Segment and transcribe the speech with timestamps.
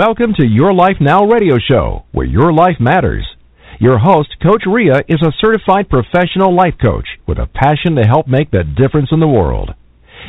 [0.00, 3.26] Welcome to Your Life Now radio show, where your life matters.
[3.78, 8.26] Your host, Coach Rea, is a certified professional life coach with a passion to help
[8.26, 9.74] make the difference in the world.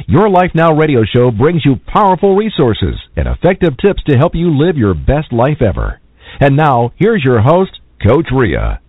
[0.09, 4.51] Your Life Now radio show brings you powerful resources and effective tips to help you
[4.51, 6.01] live your best life ever.
[6.41, 7.71] And now, here's your host,
[8.05, 8.79] Coach Rea.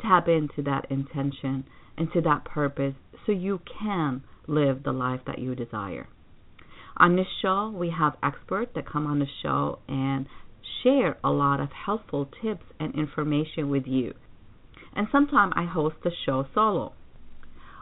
[0.00, 1.64] tap into that intention
[1.96, 2.94] and to that purpose
[3.26, 6.08] so you can live the life that you desire.
[6.96, 10.26] On this show, we have experts that come on the show and
[10.82, 14.14] share a lot of helpful tips and information with you.
[14.94, 16.92] And sometimes I host the show solo.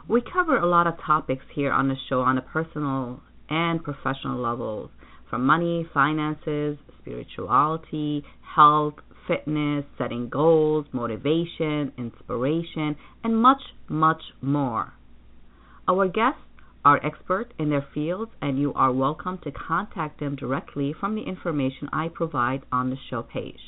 [0.07, 4.39] We cover a lot of topics here on the show on a personal and professional
[4.39, 4.89] levels
[5.31, 8.23] from money, finances, spirituality,
[8.55, 8.95] health,
[9.27, 14.93] fitness, setting goals, motivation, inspiration, and much, much more.
[15.87, 16.41] Our guests
[16.83, 21.23] are experts in their fields, and you are welcome to contact them directly from the
[21.23, 23.59] information I provide on the show page.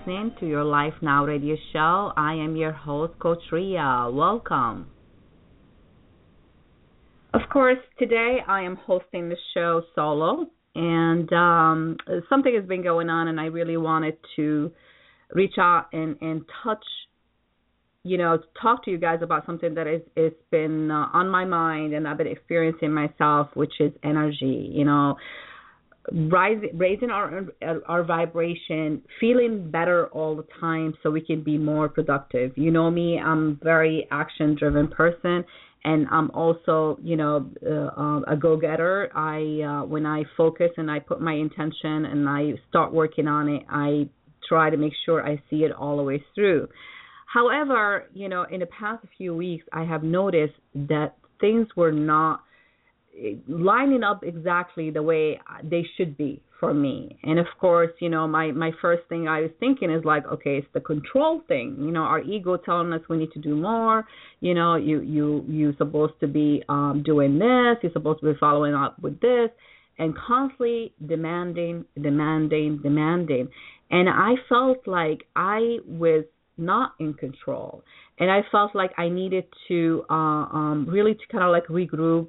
[0.09, 2.13] Listening to your Life Now radio show.
[2.17, 4.09] I am your host, Coach Rea.
[4.11, 4.87] Welcome.
[7.35, 11.97] Of course, today I am hosting the show solo, and um,
[12.31, 14.73] something has been going on, and I really wanted to
[15.35, 16.85] reach out and, and touch,
[18.03, 21.45] you know, talk to you guys about something that is it's been uh, on my
[21.45, 24.71] mind and I've been experiencing myself, which is energy.
[24.73, 25.17] You know,
[26.13, 27.47] rising raising our
[27.87, 32.53] our vibration feeling better all the time so we can be more productive.
[32.57, 35.45] You know me i'm very action driven person
[35.85, 40.91] and i'm also you know uh, a go getter i uh, when i focus and
[40.91, 44.09] i put my intention and i start working on it i
[44.49, 46.69] try to make sure i see it all the way through.
[47.27, 52.43] However you know in the past few weeks i have noticed that things were not
[53.49, 57.19] lining up exactly the way they should be for me.
[57.23, 60.59] And of course, you know, my my first thing I was thinking is like, okay,
[60.59, 61.77] it's the control thing.
[61.79, 64.07] You know, our ego telling us we need to do more.
[64.41, 67.79] You know, you you you're supposed to be um doing this.
[67.83, 69.51] You're supposed to be following up with this,
[69.99, 73.49] and constantly demanding, demanding, demanding.
[73.91, 76.25] And I felt like I was
[76.57, 77.85] not in control,
[78.19, 82.29] and I felt like I needed to uh, um really to kind of like regroup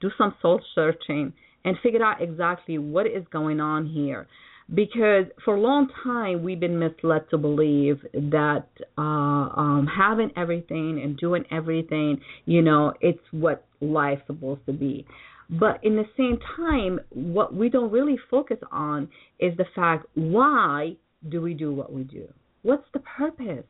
[0.00, 1.32] do some soul searching
[1.64, 4.26] and figure out exactly what is going on here.
[4.74, 8.66] because for a long time we've been misled to believe that
[8.98, 15.06] uh um having everything and doing everything you know it's what life's supposed to be.
[15.50, 19.08] But in the same time what we don't really focus on
[19.46, 20.96] is the fact why
[21.32, 22.26] do we do what we do?
[22.62, 23.64] What's the purpose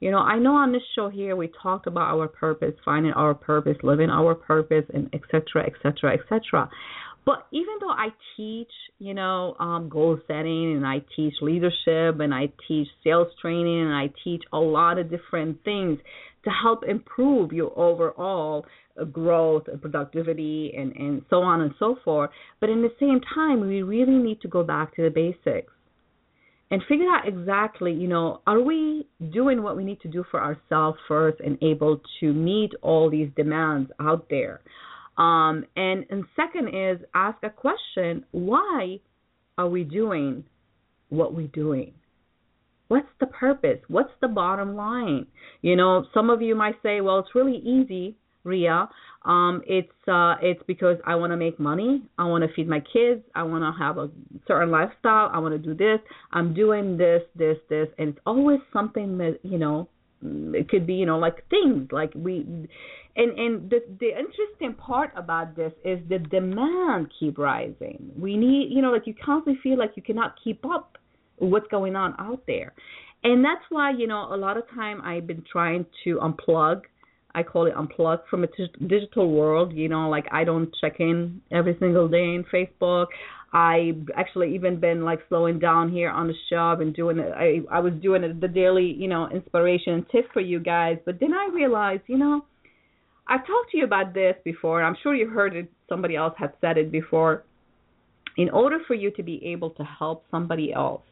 [0.00, 3.34] you know i know on this show here we talked about our purpose finding our
[3.34, 6.68] purpose living our purpose and etc etc etc
[7.26, 8.70] but even though I teach,
[9.00, 13.92] you know, um, goal setting and I teach leadership and I teach sales training and
[13.92, 15.98] I teach a lot of different things
[16.44, 18.64] to help improve your overall
[18.98, 22.30] uh, growth and productivity and, and so on and so forth.
[22.60, 25.72] But in the same time, we really need to go back to the basics
[26.70, 30.42] and figure out exactly, you know, are we doing what we need to do for
[30.42, 34.60] ourselves first and able to meet all these demands out there?
[35.16, 38.98] Um, and and second is ask a question: Why
[39.56, 40.44] are we doing
[41.08, 41.92] what we're doing?
[42.88, 43.78] What's the purpose?
[43.88, 45.26] What's the bottom line?
[45.62, 48.16] You know, some of you might say, "Well, it's really easy,
[48.46, 48.86] Rea.
[49.24, 52.02] Um, it's uh, it's because I want to make money.
[52.16, 53.22] I want to feed my kids.
[53.34, 54.08] I want to have a
[54.46, 55.30] certain lifestyle.
[55.32, 55.98] I want to do this.
[56.32, 59.88] I'm doing this, this, this, and it's always something that you know.
[60.22, 62.46] It could be, you know, like things like we
[63.16, 68.10] and and the the interesting part about this is the demand keep rising.
[68.18, 70.98] We need, you know, like you constantly feel like you cannot keep up
[71.36, 72.74] what's going on out there,
[73.24, 76.82] and that's why you know a lot of time I've been trying to unplug.
[77.36, 79.72] I call it unplug from a t- digital world.
[79.72, 83.06] You know, like I don't check in every single day in Facebook.
[83.52, 87.32] I actually even been like slowing down here on the show and doing it.
[87.32, 91.20] I I was doing it, the daily, you know, inspiration tip for you guys, but
[91.20, 92.44] then I realized, you know
[93.28, 94.82] I've talked to you about this before.
[94.82, 95.70] I'm sure you heard it.
[95.88, 97.44] Somebody else had said it before.
[98.36, 101.02] In order for you to be able to help somebody else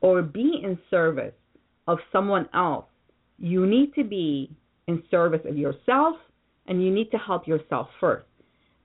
[0.00, 1.34] or be in service
[1.88, 2.86] of someone else,
[3.38, 4.50] you need to be
[4.86, 6.16] in service of yourself
[6.66, 8.26] and you need to help yourself first.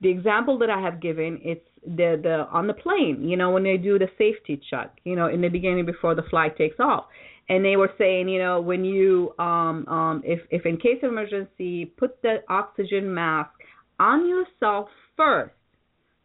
[0.02, 3.62] The example that I have given, it's the the on the plane, you know, when
[3.62, 7.04] they do the safety check, you know, in the beginning before the flight takes off
[7.50, 11.10] and they were saying, you know, when you um um if if in case of
[11.10, 13.50] emergency, put the oxygen mask
[13.98, 15.54] on yourself first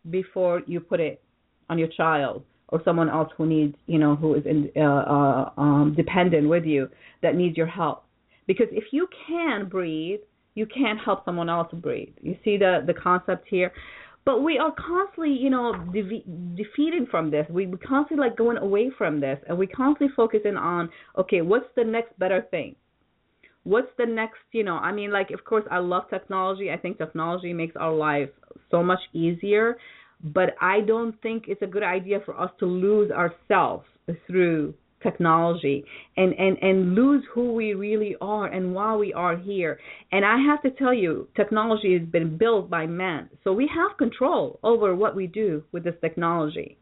[0.09, 1.21] before you put it
[1.69, 5.49] on your child or someone else who needs, you know, who is in, uh, uh,
[5.57, 6.89] um, dependent with you
[7.21, 8.04] that needs your help.
[8.47, 10.19] Because if you can breathe,
[10.53, 12.13] you can't help someone else breathe.
[12.21, 13.71] You see the the concept here.
[14.25, 16.25] But we are constantly, you know, de-
[16.55, 17.45] defeated from this.
[17.47, 21.67] We, we constantly like going away from this, and we constantly focusing on, okay, what's
[21.75, 22.75] the next better thing?
[23.65, 24.77] What's the next, you know?
[24.77, 26.71] I mean, like, of course, I love technology.
[26.71, 28.29] I think technology makes our life
[28.71, 29.77] so much easier,
[30.23, 33.85] but I don't think it's a good idea for us to lose ourselves
[34.25, 34.73] through
[35.05, 35.77] technology
[36.17, 39.79] and and and lose who we really are and why we are here.
[40.11, 43.29] And i have to tell you technology has been built by man.
[43.43, 46.77] So we have control over what we do with this technology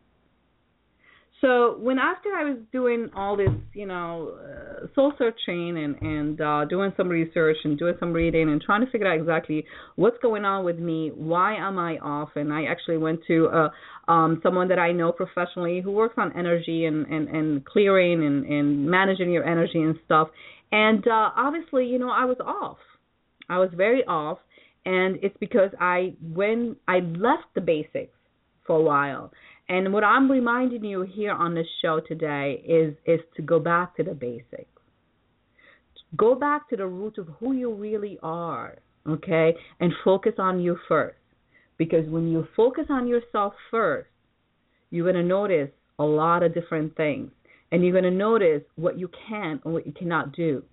[1.43, 6.39] so when after I was doing all this, you know, uh, soul searching and and
[6.39, 9.65] uh, doing some research and doing some reading and trying to figure out exactly
[9.97, 12.29] what's going on with me, why am I off?
[12.35, 16.31] And I actually went to uh, um, someone that I know professionally who works on
[16.37, 20.29] energy and and and clearing and and managing your energy and stuff.
[20.71, 22.77] And uh, obviously, you know, I was off.
[23.49, 24.37] I was very off,
[24.85, 28.15] and it's because I when I left the basics
[28.65, 29.33] for a while
[29.69, 33.95] and what I'm reminding you here on this show today is is to go back
[33.97, 34.67] to the basics.
[36.15, 38.77] Go back to the root of who you really are,
[39.07, 39.55] okay?
[39.79, 41.17] And focus on you first.
[41.77, 44.09] Because when you focus on yourself first,
[44.91, 47.31] you're going to notice a lot of different things.
[47.71, 50.63] And you're going to notice what you can and what you cannot do.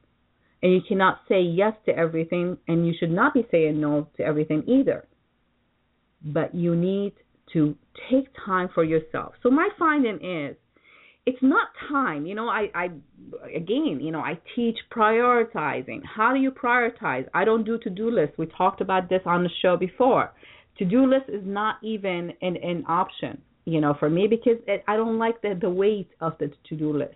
[0.63, 4.23] And you cannot say yes to everything, and you should not be saying no to
[4.23, 5.07] everything either.
[6.23, 7.15] But you need
[7.53, 7.75] to
[8.11, 9.35] take time for yourself.
[9.43, 10.57] So my finding is
[11.27, 12.27] it's not time.
[12.27, 12.85] You know, I, I
[13.55, 16.01] again, you know, I teach prioritizing.
[16.05, 17.27] How do you prioritize?
[17.35, 18.37] I don't do to do lists.
[18.39, 20.33] We talked about this on the show before.
[20.79, 24.83] To do list is not even an, an option, you know, for me because it,
[24.89, 27.15] I don't like the, the weight of the to do list.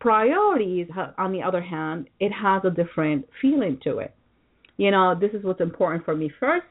[0.00, 4.14] Priorities, on the other hand, it has a different feeling to it.
[4.78, 6.66] You know, this is what's important for me first.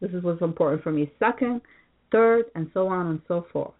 [0.00, 1.60] This is what's important for me second
[2.14, 3.74] third, and so on and so forth.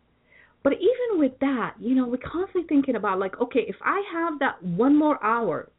[0.65, 4.39] But even with that, you know, we're constantly thinking about like, okay, if I have
[4.41, 5.71] that one more hour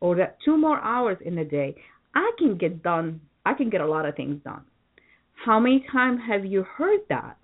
[0.00, 1.74] or that two more hours in a day,
[2.14, 3.20] I can get done.
[3.44, 4.62] I can get a lot of things done.
[5.44, 7.36] How many times have you heard that?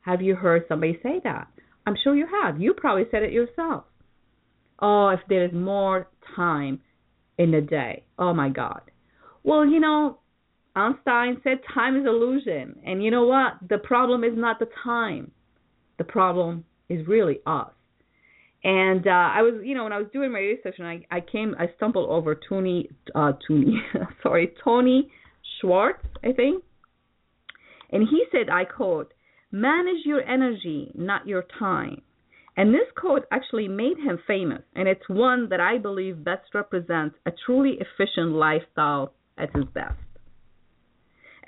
[0.00, 1.48] Have you heard somebody say that?
[1.86, 2.60] I'm sure you have.
[2.60, 3.84] You probably said it yourself.
[4.80, 6.80] Oh, if there is more time
[7.36, 8.04] in the day.
[8.18, 8.80] Oh my God.
[9.42, 10.18] Well, you know,
[10.78, 12.78] Einstein said time is illusion.
[12.84, 13.54] And you know what?
[13.68, 15.32] The problem is not the time.
[15.98, 17.70] The problem is really us.
[18.64, 21.54] And uh, I was, you know, when I was doing my research, I, I came,
[21.58, 23.80] I stumbled over Tony, uh, Tony,
[24.22, 25.10] sorry, Tony
[25.60, 26.64] Schwartz, I think,
[27.90, 29.14] and he said, I quote,
[29.50, 32.02] "Manage your energy, not your time."
[32.56, 37.16] And this quote actually made him famous, and it's one that I believe best represents
[37.24, 39.94] a truly efficient lifestyle at his best.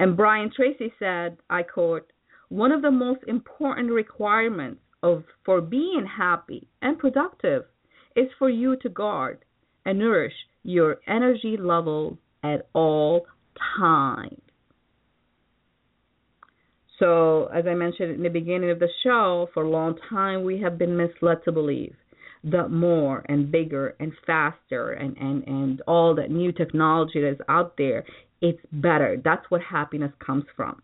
[0.01, 2.11] And Brian Tracy said, I quote,
[2.49, 7.65] one of the most important requirements of for being happy and productive
[8.17, 9.45] is for you to guard
[9.85, 13.27] and nourish your energy levels at all
[13.79, 14.41] times.
[16.99, 20.63] So, as I mentioned in the beginning of the show, for a long time we
[20.63, 21.95] have been misled to believe
[22.45, 27.41] that more and bigger and faster and, and, and all that new technology that is
[27.51, 28.03] out there,
[28.41, 29.21] it's better.
[29.23, 30.83] That's what happiness comes from.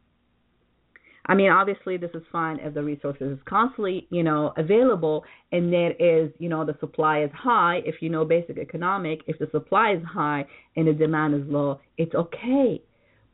[1.29, 5.73] I mean, obviously, this is fine if the resources is constantly, you know, available, and
[5.73, 7.81] there is, you know, the supply is high.
[7.85, 10.47] If you know basic economic, if the supply is high
[10.77, 12.81] and the demand is low, it's okay.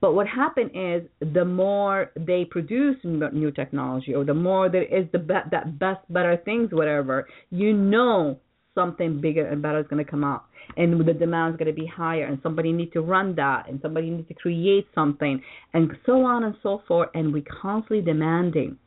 [0.00, 1.02] But what happened is
[1.34, 6.00] the more they produce new technology, or the more there is the be- that best,
[6.10, 8.40] better things, whatever, you know
[8.74, 10.44] something bigger and better is going to come out.
[10.76, 13.80] And the demand is going to be higher and somebody needs to run that and
[13.82, 15.42] somebody needs to create something
[15.74, 17.10] and so on and so forth.
[17.14, 18.78] And we constantly demanding.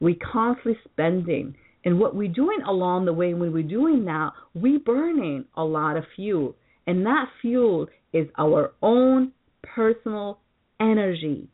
[0.00, 1.54] We constantly spending.
[1.84, 5.96] And what we're doing along the way when we're doing that we're burning a lot
[5.96, 6.56] of fuel.
[6.86, 9.32] And that fuel is our own
[9.62, 10.40] personal
[10.80, 11.48] energy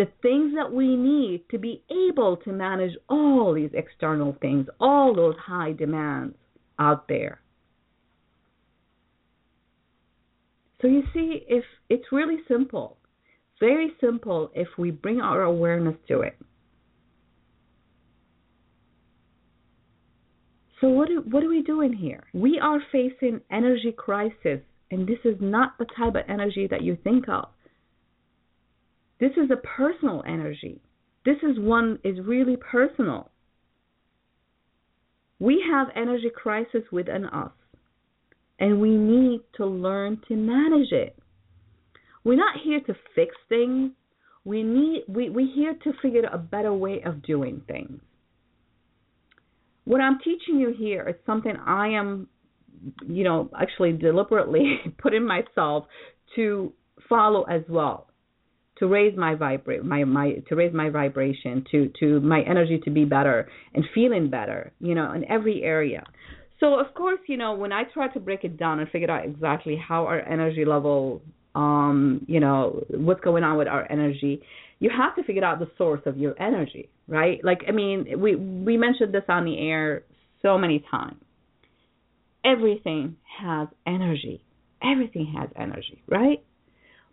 [0.00, 5.14] the things that we need to be able to manage all these external things, all
[5.14, 6.34] those high demands
[6.78, 7.42] out there.
[10.80, 12.96] So you see, if it's really simple,
[13.60, 16.38] very simple if we bring our awareness to it.
[20.80, 22.24] So what do, what are we doing here?
[22.32, 26.96] We are facing energy crisis, and this is not the type of energy that you
[27.04, 27.50] think of.
[29.20, 30.80] This is a personal energy.
[31.26, 33.30] This is one is really personal.
[35.38, 37.52] We have energy crisis within us,
[38.58, 41.18] and we need to learn to manage it.
[42.24, 43.92] We're not here to fix things.
[44.44, 48.00] We need we we're here to figure out a better way of doing things.
[49.84, 52.28] What I'm teaching you here is something I am,
[53.06, 55.84] you know, actually deliberately putting myself
[56.36, 56.72] to
[57.08, 58.09] follow as well
[58.80, 62.90] to raise my vibrate my my to raise my vibration to to my energy to
[62.90, 66.04] be better and feeling better you know in every area.
[66.58, 69.24] So of course you know when i try to break it down and figure out
[69.24, 71.22] exactly how our energy level
[71.54, 74.42] um you know what's going on with our energy
[74.78, 77.38] you have to figure out the source of your energy right?
[77.44, 80.04] Like i mean we we mentioned this on the air
[80.42, 81.20] so many times.
[82.42, 84.42] Everything has energy.
[84.82, 86.42] Everything has energy right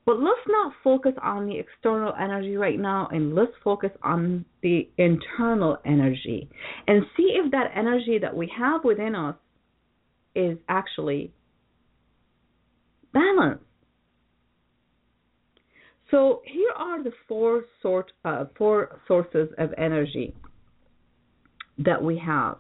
[0.08, 4.88] but let's not focus on the external energy right now and let's focus on the
[4.98, 6.50] internal energy
[6.88, 9.36] and see if that energy that we have within us
[10.34, 11.34] is actually
[13.14, 13.66] balanced.
[16.10, 20.34] So here are the four sort uh, four sources of energy
[21.80, 22.60] that we have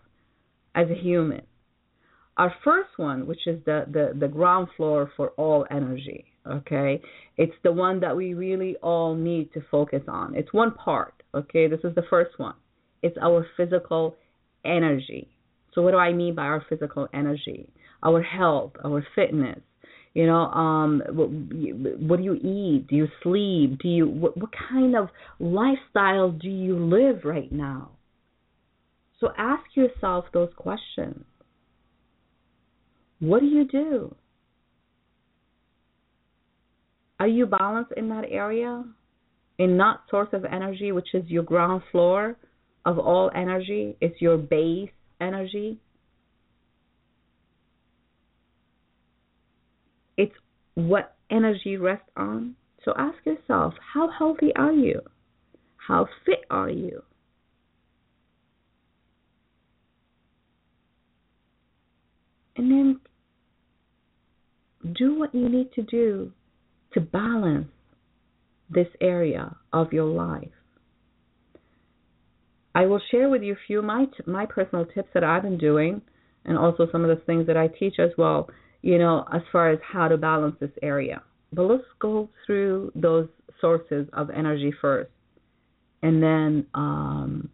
[0.76, 1.44] as a human.
[2.36, 7.02] Our first one, which is the, the, the ground floor for all energy, okay?
[7.38, 10.36] It's the one that we really all need to focus on.
[10.36, 11.68] It's one part okay?
[11.68, 12.56] This is the first one.
[13.02, 14.16] It's our physical
[14.66, 15.30] energy.
[15.74, 17.70] So what do i mean by our physical energy?
[18.04, 19.60] Our health our fitness
[20.14, 21.30] you know um what,
[22.00, 22.88] what do you eat?
[22.88, 23.80] Do you sleep?
[23.80, 27.92] Do you what, what kind of lifestyle do you live right now?
[29.20, 31.24] So ask yourself those questions.
[33.20, 34.16] What do you do
[37.20, 38.84] are you balanced in that area?
[39.58, 42.38] In that source of energy, which is your ground floor
[42.86, 45.80] of all energy, it's your base energy.
[50.16, 50.36] It's
[50.76, 52.56] what energy rests on.
[52.86, 55.02] So ask yourself, how healthy are you?
[55.76, 57.02] How fit are you?
[62.56, 63.00] And then
[64.98, 66.32] do what you need to do
[66.98, 67.68] to balance
[68.70, 70.50] this area of your life.
[72.74, 75.58] I will share with you a few of my my personal tips that I've been
[75.60, 76.02] doing,
[76.46, 78.50] and also some of the things that I teach as well.
[78.82, 81.22] You know, as far as how to balance this area.
[81.54, 83.28] But let's go through those
[83.62, 85.12] sources of energy first,
[86.02, 87.50] and then um,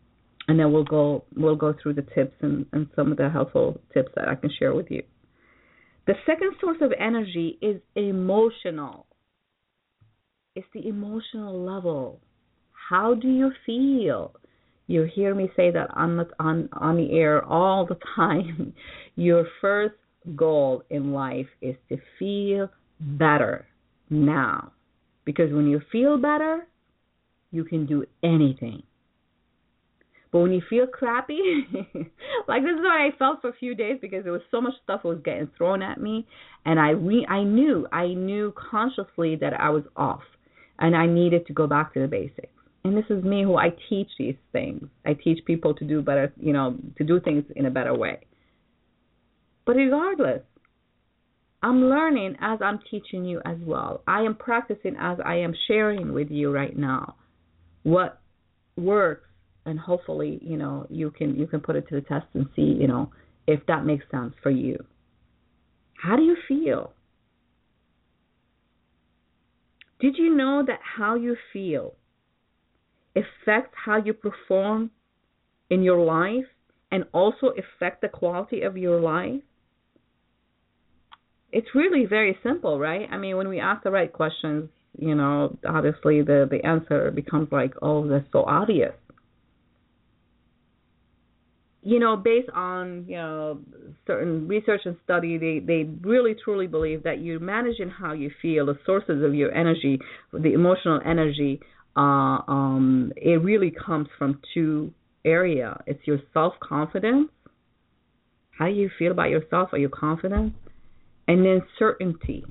[0.48, 3.80] and then we'll go we'll go through the tips and, and some of the helpful
[3.94, 5.04] tips that I can share with you.
[6.08, 9.06] The second source of energy is emotional.
[10.56, 12.20] It's the emotional level.
[12.90, 14.36] How do you feel?
[14.86, 18.74] You hear me say that on the on on the air all the time.
[19.16, 19.96] Your first
[20.36, 22.70] goal in life is to feel
[23.00, 23.66] better
[24.12, 24.74] now.
[25.26, 26.68] Because when you feel better,
[27.50, 28.84] you can do anything.
[30.32, 31.40] But when you feel crappy,
[32.48, 34.74] like this is what I felt for a few days because there was so much
[34.84, 36.28] stuff was getting thrown at me,
[36.66, 40.24] and I re- I knew I knew consciously that I was off,
[40.80, 42.48] and I needed to go back to the basics.
[42.84, 44.88] And this is me who I teach these things.
[45.06, 48.20] I teach people to do better, you know, to do things in a better way.
[49.66, 50.42] But regardless,
[51.62, 54.02] I'm learning as I'm teaching you as well.
[54.06, 57.16] I am practicing as I am sharing with you right now
[57.84, 58.22] what
[58.76, 59.30] works
[59.66, 62.62] and hopefully you know you can you can put it to the test and see
[62.62, 63.12] you know
[63.48, 64.84] if that makes sense for you
[65.96, 66.92] how do you feel
[70.04, 71.94] did you know that how you feel
[73.16, 74.92] affects how you perform
[75.70, 76.44] in your life
[76.92, 79.42] and also affect the quality of your life?
[81.54, 83.08] It's really very simple right?
[83.10, 87.48] I mean when we ask the right questions you know obviously the the answer becomes
[87.52, 88.94] like oh that's so obvious
[91.84, 93.60] you know, based on you know
[94.08, 98.66] certain research and study, they they really truly believe that you're managing how you feel,
[98.66, 100.00] the sources of your energy,
[100.32, 101.60] the emotional energy.
[101.96, 104.94] Uh, um, it really comes from two
[105.26, 105.82] area.
[105.86, 107.30] It's your self confidence.
[108.58, 109.70] How do you feel about yourself?
[109.74, 110.54] Are you confident?
[111.28, 112.46] And then certainty.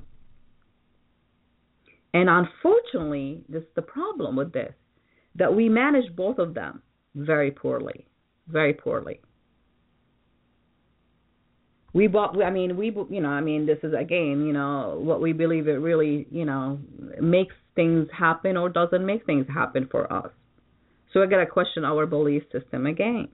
[2.13, 4.73] And unfortunately, this is the problem with this,
[5.35, 6.83] that we manage both of them
[7.15, 8.05] very poorly
[8.47, 9.19] very poorly.
[11.93, 12.41] We bought.
[12.41, 12.87] I mean, we.
[13.09, 13.29] You know.
[13.29, 14.43] I mean, this is again.
[14.45, 16.27] You know, what we believe it really.
[16.31, 16.79] You know,
[17.21, 20.31] makes things happen or doesn't make things happen for us.
[21.13, 23.27] So I got to question our belief system again.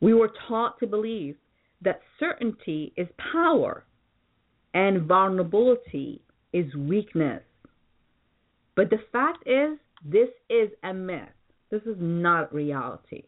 [0.00, 1.36] We were taught to believe
[1.80, 3.84] that certainty is power
[4.74, 6.20] and vulnerability
[6.52, 7.42] is weakness.
[8.76, 11.28] But the fact is, this is a myth.
[11.70, 13.24] This is not reality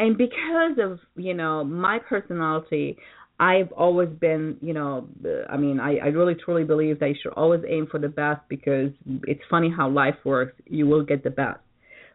[0.00, 2.96] and because of you know my personality
[3.38, 5.06] i've always been you know
[5.48, 8.40] i mean i i really truly believe that you should always aim for the best
[8.48, 8.90] because
[9.24, 10.54] it's funny how life works.
[10.66, 11.60] You will get the best.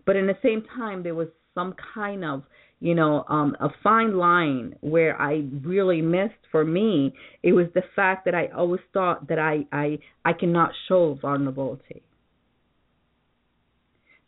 [0.06, 2.44] But in the same time there was some kind of
[2.80, 6.34] you know um a fine line where i really missed.
[6.52, 10.72] For me it was the fact that i always thought that i i i cannot
[10.88, 12.02] show vulnerability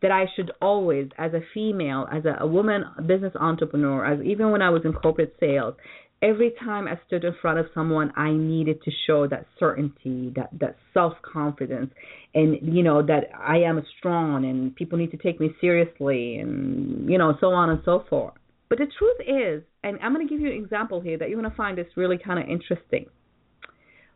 [0.01, 4.51] that I should always, as a female, as a, a woman business entrepreneur, as even
[4.51, 5.75] when I was in corporate sales,
[6.21, 10.49] every time I stood in front of someone, I needed to show that certainty, that
[10.59, 11.91] that self confidence,
[12.33, 17.09] and you know that I am strong, and people need to take me seriously, and
[17.09, 18.33] you know so on and so forth.
[18.69, 21.39] But the truth is, and I'm going to give you an example here that you're
[21.39, 23.05] going to find this really kind of interesting.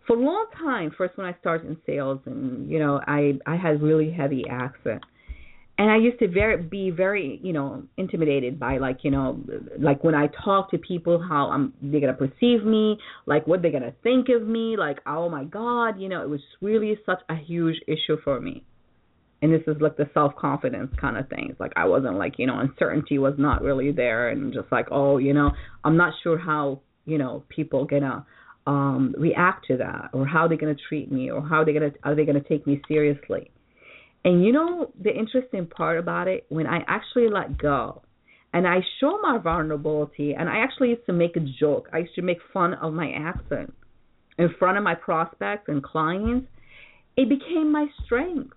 [0.08, 3.56] For a long time, first when I started in sales, and you know I I
[3.56, 5.04] had really heavy accent
[5.82, 9.40] and I used to very be very you know intimidated by like you know
[9.80, 13.72] like when I talk to people how I'm they're gonna perceive me like what they're
[13.72, 17.36] gonna think of me like oh my god you know it was really such a
[17.36, 18.64] huge issue for me.
[19.42, 21.56] And this is like the self confidence kind of things.
[21.60, 25.18] Like I wasn't like you know uncertainty was not really there and just like oh
[25.18, 25.50] you know
[25.84, 28.24] I'm not sure how you know people gonna
[28.68, 32.14] um react to that or how they're gonna treat me or how they're gonna are
[32.14, 33.50] they gonna take me seriously
[34.24, 38.02] and you know the interesting part about it, when I actually let go
[38.54, 42.16] and I show my vulnerability, and I actually used to make a joke, I used
[42.16, 43.74] to make fun of my accent
[44.38, 46.48] in front of my prospects and clients,
[47.16, 48.54] it became my strength.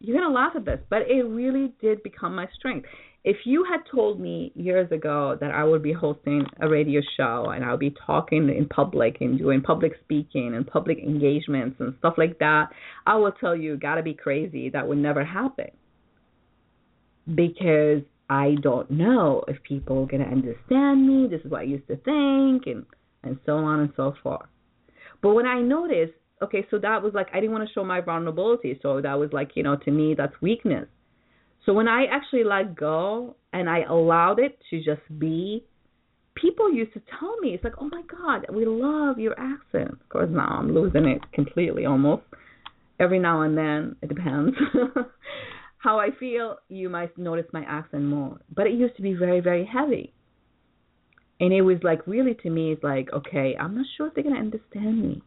[0.00, 2.86] You're going to laugh at this, but it really did become my strength
[3.28, 7.50] if you had told me years ago that I would be hosting a radio show
[7.54, 11.94] and I would be talking in public and doing public speaking and public engagements and
[11.98, 12.68] stuff like that,
[13.06, 14.70] I would tell you, gotta be crazy.
[14.70, 15.68] That would never happen.
[17.34, 21.28] Because I don't know if people are gonna understand me.
[21.28, 22.86] This is what I used to think, and
[23.24, 24.48] and so on and so forth.
[25.20, 28.00] But when I noticed, okay, so that was like I didn't want to show my
[28.00, 30.88] vulnerability, so that was like you know to me that's weakness
[31.68, 35.62] So when I actually let go and I allowed it to just be,
[36.34, 39.90] people used to tell me, it's like, oh my God, we love your accent.
[39.92, 42.22] Of course, now I'm losing it completely almost.
[42.98, 44.56] Every now and then, it depends.
[45.76, 48.38] How I feel, you might notice my accent more.
[48.50, 50.14] But it used to be very, very heavy.
[51.38, 54.24] And it was like, really, to me, it's like, okay, I'm not sure if they're
[54.24, 55.22] going to understand me.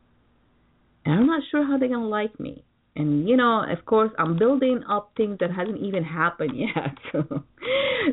[1.05, 2.63] And I'm not sure how they're going to like me.
[2.95, 6.97] And, you know, of course, I'm building up things that hasn't even happened yet.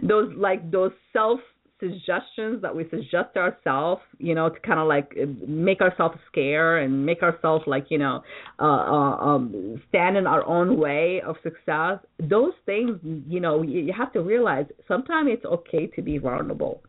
[0.02, 1.40] those, like, those self
[1.80, 5.14] suggestions that we suggest ourselves, you know, to kind of like
[5.46, 8.22] make ourselves scare and make ourselves like, you know,
[8.58, 11.98] uh, uh, um, stand in our own way of success.
[12.18, 16.82] Those things, you know, you, you have to realize sometimes it's okay to be vulnerable.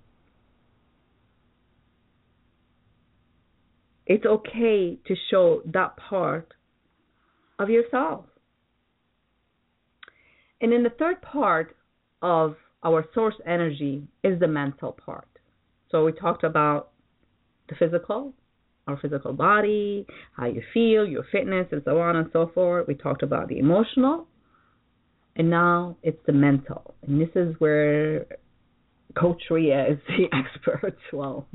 [4.08, 6.52] It's okay to show that part
[7.60, 8.26] of yourself.
[10.62, 11.76] And then the third part
[12.22, 15.28] of our source energy is the mental part.
[15.92, 16.92] So we talked about
[17.68, 18.34] the physical,
[18.88, 22.88] our physical body, how you feel, your fitness, and so on and so forth.
[22.88, 24.28] We talked about the emotional,
[25.36, 26.96] and now it's the mental.
[27.06, 28.26] And this is where
[29.18, 30.98] Coach Rea is the expert.
[31.14, 31.48] Well,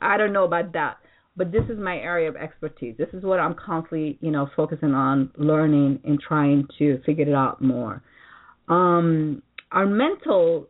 [0.00, 0.98] I don't know about that,
[1.36, 2.94] but this is my area of expertise.
[2.98, 7.34] This is what I'm constantly, you know, focusing on learning and trying to figure it
[7.34, 8.02] out more.
[8.68, 9.42] Um,
[9.72, 10.68] our mental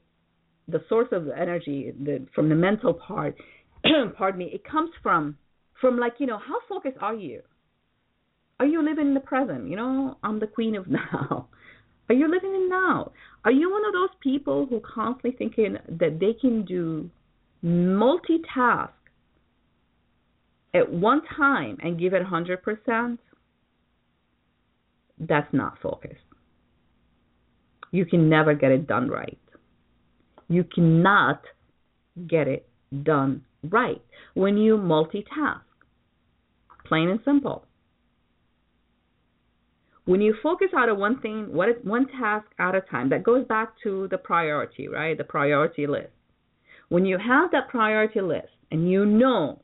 [0.68, 3.36] the source of the energy the from the mental part
[4.16, 5.36] pardon me it comes from
[5.80, 7.42] from like you know how focused are you
[8.60, 11.48] are you living in the present you know i'm the queen of now
[12.08, 13.10] are you living in now
[13.44, 17.10] are you one of those people who constantly thinking that they can do
[17.64, 18.90] multitask
[20.74, 23.18] at one time and give it 100%
[25.18, 26.14] that's not focused.
[27.90, 29.38] you can never get it done right
[30.48, 31.42] you cannot
[32.28, 32.68] get it
[33.02, 34.02] done right
[34.34, 35.62] when you multitask.
[36.84, 37.64] Plain and simple.
[40.04, 43.74] When you focus out on one thing, one task at a time, that goes back
[43.84, 45.16] to the priority, right?
[45.16, 46.10] The priority list.
[46.88, 49.62] When you have that priority list and you know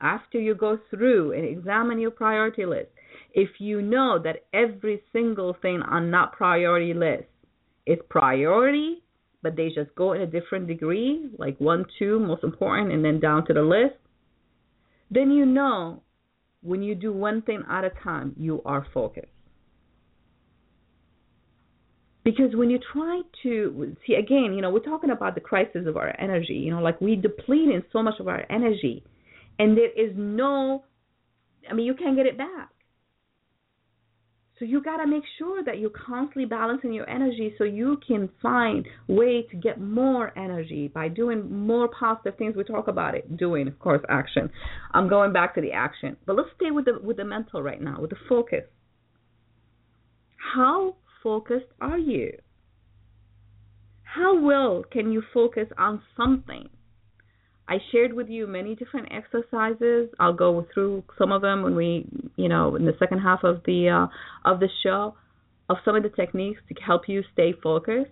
[0.00, 2.88] after you go through and examine your priority list,
[3.32, 7.24] if you know that every single thing on that priority list
[7.86, 9.04] is priority
[9.44, 13.20] but they just go in a different degree, like one, two, most important, and then
[13.20, 13.94] down to the list,
[15.10, 16.02] then you know
[16.62, 19.26] when you do one thing at a time, you are focused.
[22.24, 25.98] Because when you try to see again, you know, we're talking about the crisis of
[25.98, 29.04] our energy, you know, like we deplete in so much of our energy,
[29.58, 30.84] and there is no,
[31.68, 32.70] I mean, you can't get it back.
[34.58, 38.28] So you got to make sure that you're constantly balancing your energy so you can
[38.40, 42.54] find way to get more energy by doing more positive things.
[42.56, 44.50] We talk about it, doing, of course, action.
[44.92, 47.80] I'm going back to the action, but let's stay with the with the mental right
[47.80, 48.62] now, with the focus.
[50.54, 52.38] How focused are you?
[54.02, 56.68] How well can you focus on something?
[57.66, 60.10] I shared with you many different exercises.
[60.20, 63.62] I'll go through some of them when we, you know, in the second half of
[63.64, 65.14] the uh, of the show,
[65.70, 68.10] of some of the techniques to help you stay focused.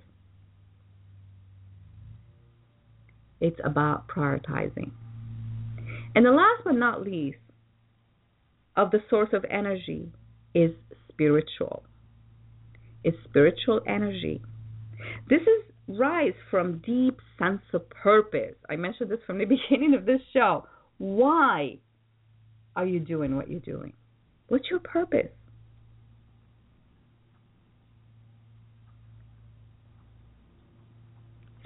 [3.41, 4.93] It's about prioritizing.
[6.15, 7.38] And the last but not least
[8.77, 10.12] of the source of energy
[10.55, 10.71] is
[11.11, 11.83] spiritual.
[13.05, 14.41] It's spiritual energy.
[15.29, 18.55] This is rise from deep sense of purpose.
[18.68, 20.66] I mentioned this from the beginning of this show.
[20.99, 21.79] Why
[22.77, 23.92] are you doing what you're doing?
[24.49, 25.29] What's your purpose?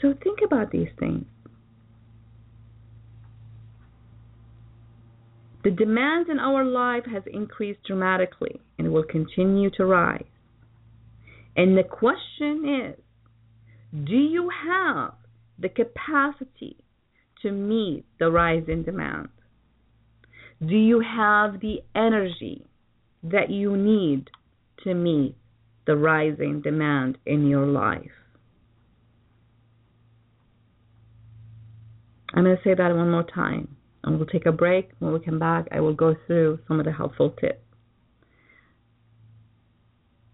[0.01, 1.25] So think about these things.
[5.65, 10.25] The demand in our life has increased dramatically and will continue to rise.
[11.57, 13.01] And the question is
[14.05, 15.15] do you have
[15.59, 16.77] the capacity
[17.41, 19.29] to meet the rise in demand?
[20.61, 22.67] Do you have the energy
[23.23, 24.29] that you need
[24.85, 25.37] to meet
[25.87, 28.11] the rising demand in your life?
[32.35, 33.77] I'm going to say that one more time.
[34.05, 34.91] And we'll take a break.
[34.99, 37.61] When we come back, I will go through some of the helpful tips.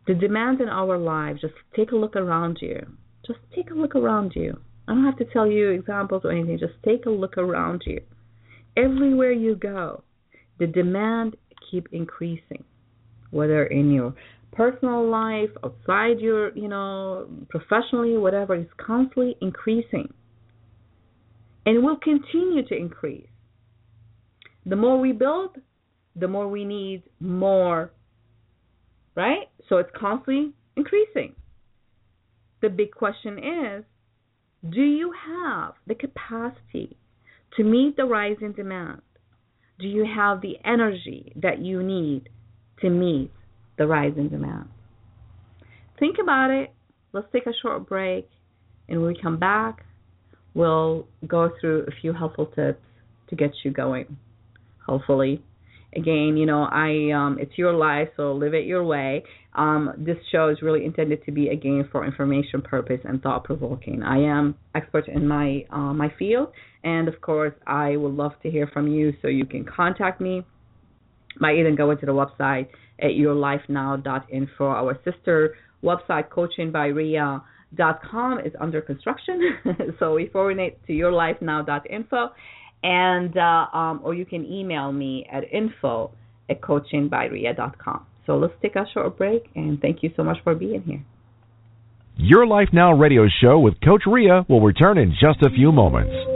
[0.06, 3.94] The demand in our lives, just take a look around you just take a look
[3.94, 4.58] around you.
[4.88, 6.58] I don't have to tell you examples or anything.
[6.58, 8.00] Just take a look around you.
[8.76, 10.02] Everywhere you go,
[10.58, 11.36] the demand
[11.70, 12.64] keep increasing,
[13.30, 14.14] whether in your
[14.52, 20.12] personal life, outside your, you know, professionally, whatever, is constantly increasing
[21.64, 23.26] and will continue to increase.
[24.66, 25.56] The more we build,
[26.16, 27.92] the more we need more,
[29.14, 29.48] right?
[29.68, 31.34] So it's constantly increasing.
[32.62, 33.84] The big question is
[34.70, 36.96] do you have the capacity
[37.56, 39.02] to meet the rising demand?
[39.80, 42.28] Do you have the energy that you need
[42.80, 43.32] to meet
[43.76, 44.68] the rising demand?
[45.98, 46.72] Think about it.
[47.12, 48.28] Let's take a short break.
[48.88, 49.84] And when we come back,
[50.54, 52.82] we'll go through a few helpful tips
[53.28, 54.16] to get you going,
[54.86, 55.42] hopefully
[55.94, 59.24] again, you know, I um it's your life, so live it your way.
[59.54, 64.02] Um this show is really intended to be again for information purpose and thought provoking.
[64.02, 66.48] I am expert in my uh, my field
[66.84, 70.44] and of course I would love to hear from you so you can contact me.
[71.38, 72.68] Might even go to the website
[73.00, 74.64] at yourlifenow.info.
[74.64, 79.58] Our sister website coachingbyrea.com is under construction.
[79.98, 82.30] so we forward it to yourlifenow.info
[82.82, 86.10] and uh, um, or you can email me at info
[86.50, 88.06] at coachingbyrea.com.
[88.26, 91.04] So let's take a short break, and thank you so much for being here.
[92.16, 96.31] Your Life Now radio show with Coach Rea will return in just a few moments.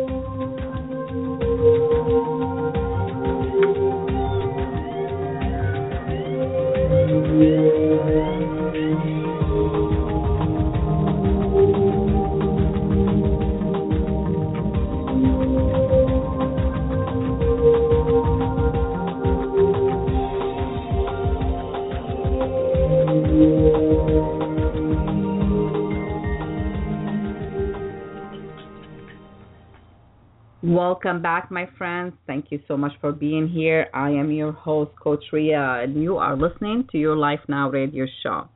[31.07, 32.15] Welcome back, my friends.
[32.27, 33.87] Thank you so much for being here.
[33.95, 38.07] I am your host, Coach Rea, and you are listening to your Life Now radio
[38.25, 38.49] show.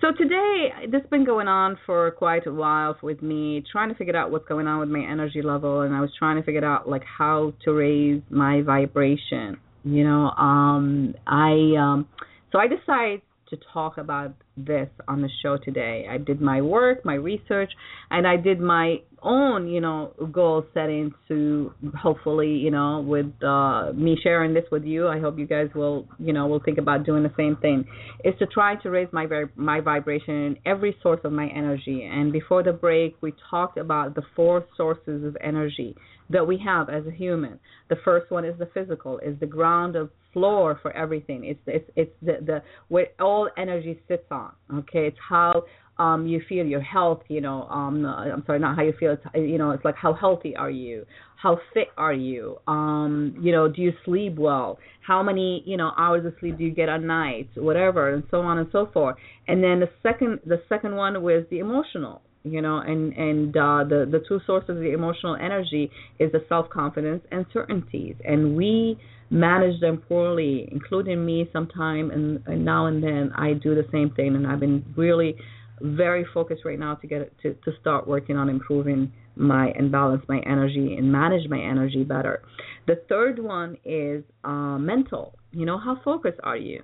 [0.00, 3.94] So today, this has been going on for quite a while with me, trying to
[3.96, 6.64] figure out what's going on with my energy level, and I was trying to figure
[6.64, 9.58] out like how to raise my vibration.
[9.84, 12.08] You know, um, I um,
[12.50, 13.20] so I decided
[13.50, 16.06] to talk about this on the show today.
[16.10, 17.72] I did my work, my research,
[18.10, 23.92] and I did my own, you know, goal setting to hopefully, you know, with uh,
[23.94, 27.04] me sharing this with you, I hope you guys will, you know, will think about
[27.04, 27.84] doing the same thing.
[28.24, 32.04] Is to try to raise my my vibration in every source of my energy.
[32.04, 35.96] And before the break, we talked about the four sources of energy
[36.30, 37.58] that we have as a human.
[37.88, 41.44] The first one is the physical, is the ground of floor for everything.
[41.44, 44.52] It's it's it's the the where all energy sits on.
[44.74, 45.64] Okay, it's how
[45.98, 47.22] um you feel your health.
[47.28, 49.12] You know, um I'm sorry, not how you feel.
[49.12, 51.04] It's, you know, it's like how healthy are you?
[51.36, 52.56] How fit are you?
[52.66, 54.78] Um, you know, do you sleep well?
[55.06, 57.50] How many you know hours of sleep do you get a night?
[57.56, 59.16] Whatever, and so on and so forth.
[59.46, 63.82] And then the second the second one was the emotional you know and and uh
[63.84, 68.54] the the two sources of the emotional energy is the self confidence and certainties and
[68.54, 68.98] we
[69.30, 74.10] manage them poorly including me sometime and, and now and then i do the same
[74.10, 75.34] thing and i've been really
[75.80, 80.22] very focused right now to get to to start working on improving my and balance
[80.28, 82.42] my energy and manage my energy better.
[82.86, 85.34] The third one is uh mental.
[85.52, 86.82] You know how focused are you?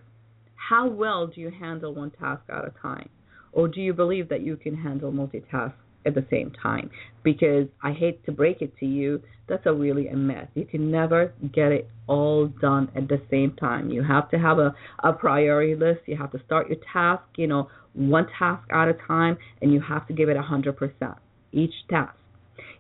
[0.57, 3.09] How well do you handle one task at a time?
[3.53, 5.75] Or do you believe that you can handle multitask
[6.07, 6.91] at the same time?
[7.23, 10.47] Because I hate to break it to you, that's a really a mess.
[10.55, 13.91] You can never get it all done at the same time.
[13.91, 16.01] You have to have a, a priority list.
[16.07, 19.81] You have to start your task, you know, one task at a time, and you
[19.81, 21.17] have to give it a 100%
[21.53, 22.15] each task.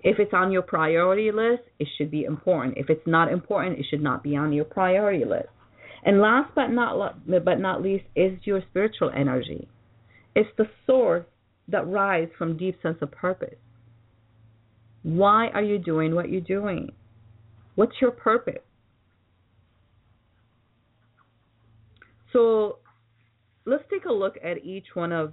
[0.03, 2.79] If it's on your priority list, it should be important.
[2.79, 5.49] If it's not important, it should not be on your priority list.
[6.05, 9.69] And last but not but not least is your spiritual energy.
[10.35, 11.27] It's the source
[11.71, 13.57] that rise from deep sense of purpose.
[15.03, 16.93] Why are you doing what you're doing?
[17.75, 18.63] What's your purpose?
[22.33, 22.79] So
[23.67, 25.33] let's take a look at each one of,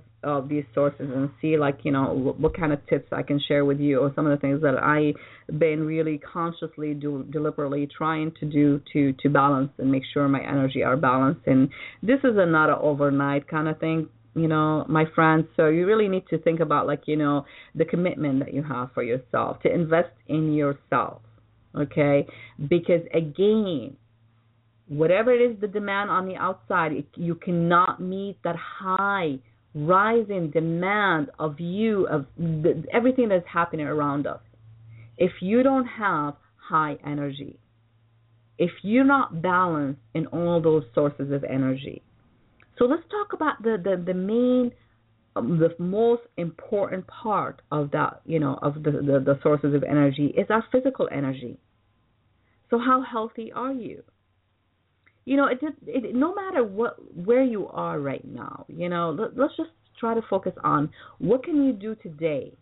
[0.50, 3.64] these sources and see like you know what, what, kind of tips I can share
[3.64, 5.16] with you or some of the things that I've
[5.58, 10.42] been really consciously do deliberately trying to do to to balance and make sure my
[10.42, 11.70] energy are balanced and
[12.04, 15.48] this is a not an overnight kind of thing you know, my friends.
[15.56, 17.46] So you really need to think about like, you know,
[17.76, 21.22] the commitment that you have for yourself, to invest in yourself.
[21.76, 22.28] Okay?
[22.70, 23.98] Because again,
[24.88, 29.40] whatever it is the demand on the outside, it, you cannot meet that high
[29.74, 34.40] rising demand of you of the, everything that's happening around us.
[35.18, 37.60] If you don't have high energy,
[38.58, 42.02] if you're not balanced in all those sources of energy,
[42.78, 44.72] So let's talk about the the, the main
[45.36, 49.84] um, the most important part of that, you know, of the, the, the sources of
[49.84, 51.60] energy is our physical energy.
[52.70, 54.04] So how healthy are you?
[55.26, 59.38] You know, it, it no matter what where you are right now, you know, let,
[59.38, 62.54] let's just try to focus on what can you do today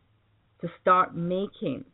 [0.62, 1.86] to start making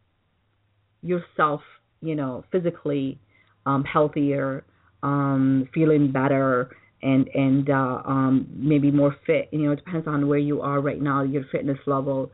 [1.01, 1.61] yourself,
[2.01, 3.19] you know, physically
[3.65, 4.63] um, healthier,
[5.03, 6.69] um, feeling better,
[7.03, 9.49] and and uh, um, maybe more fit.
[9.51, 12.31] You know, it depends on where you are right now, your fitness level.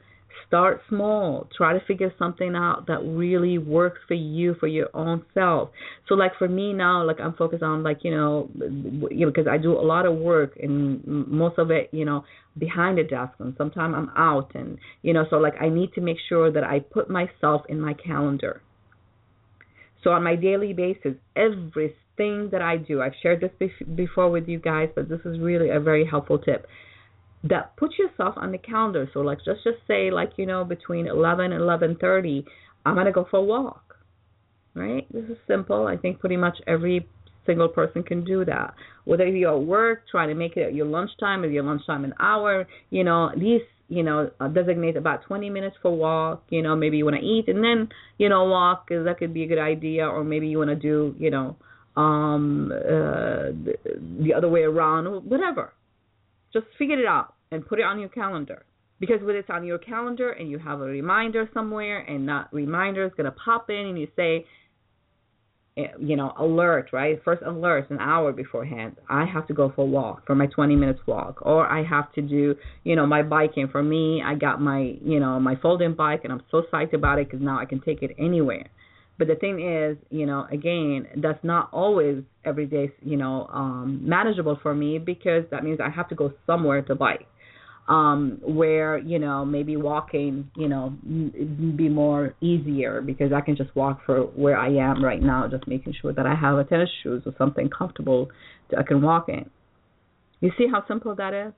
[0.48, 1.50] Start small.
[1.58, 5.72] Try to figure something out that really works for you for your own self.
[6.08, 8.50] So, like for me now, like I'm focused on like you know,
[9.12, 12.24] you know, because I do a lot of work and most of it, you know,
[12.58, 16.02] behind the desk, and sometimes I'm out, and you know, so like I need to
[16.02, 18.62] make sure that I put myself in my calendar.
[20.04, 23.02] So on my daily basis, every thing that I do.
[23.02, 26.68] I've shared this before with you guys, but this is really a very helpful tip.
[27.44, 29.10] That put yourself on the calendar.
[29.14, 32.46] So like let's just say like you know between 11 and 11:30,
[32.86, 33.96] I'm gonna go for a walk.
[34.74, 35.08] Right?
[35.12, 35.88] This is simple.
[35.88, 37.08] I think pretty much every
[37.46, 38.74] single person can do that.
[39.06, 42.14] Whether you're at work, trying to make it at your lunchtime, or your lunchtime an
[42.20, 46.44] hour, you know, these you know, uh, designate about 20 minutes for walk.
[46.50, 49.34] You know, maybe you want to eat and then, you know, walk because that could
[49.34, 50.06] be a good idea.
[50.08, 51.56] Or maybe you want to do, you know,
[51.98, 53.74] um, uh, the,
[54.22, 55.74] the other way around, or whatever.
[56.54, 58.64] Just figure it out and put it on your calendar.
[59.00, 63.06] Because when it's on your calendar and you have a reminder somewhere, and that reminder
[63.06, 64.46] is going to pop in, and you say,
[65.78, 67.20] eh, you know, alert, right?
[67.24, 68.96] First alert an hour beforehand.
[69.10, 72.12] I have to go for a walk for my 20 minutes walk, or I have
[72.14, 73.70] to do, you know, my biking.
[73.72, 77.20] For me, I got my, you know, my folding bike, and I'm so psyched about
[77.20, 78.70] it because now I can take it anywhere.
[79.18, 84.02] But the thing is, you know, again, that's not always every day, you know, um,
[84.04, 87.26] manageable for me because that means I have to go somewhere to bike.
[87.90, 90.94] Um, where you know maybe walking, you know,
[91.78, 95.70] be more easier because I can just walk for where I am right now, just
[95.70, 98.28] making sure that I have a tennis shoes or something comfortable
[98.72, 99.50] that I can walk in.
[100.42, 101.54] You see how simple that is?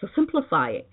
[0.00, 0.88] So simplify it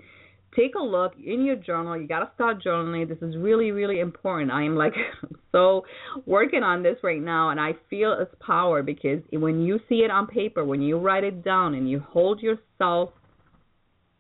[0.56, 2.00] take a look in your journal.
[2.00, 3.08] You got to start journaling.
[3.08, 4.52] This is really, really important.
[4.52, 4.94] I am like
[5.52, 5.86] so
[6.26, 10.12] working on this right now, and I feel its power because when you see it
[10.12, 13.12] on paper, when you write it down, and you hold yourself,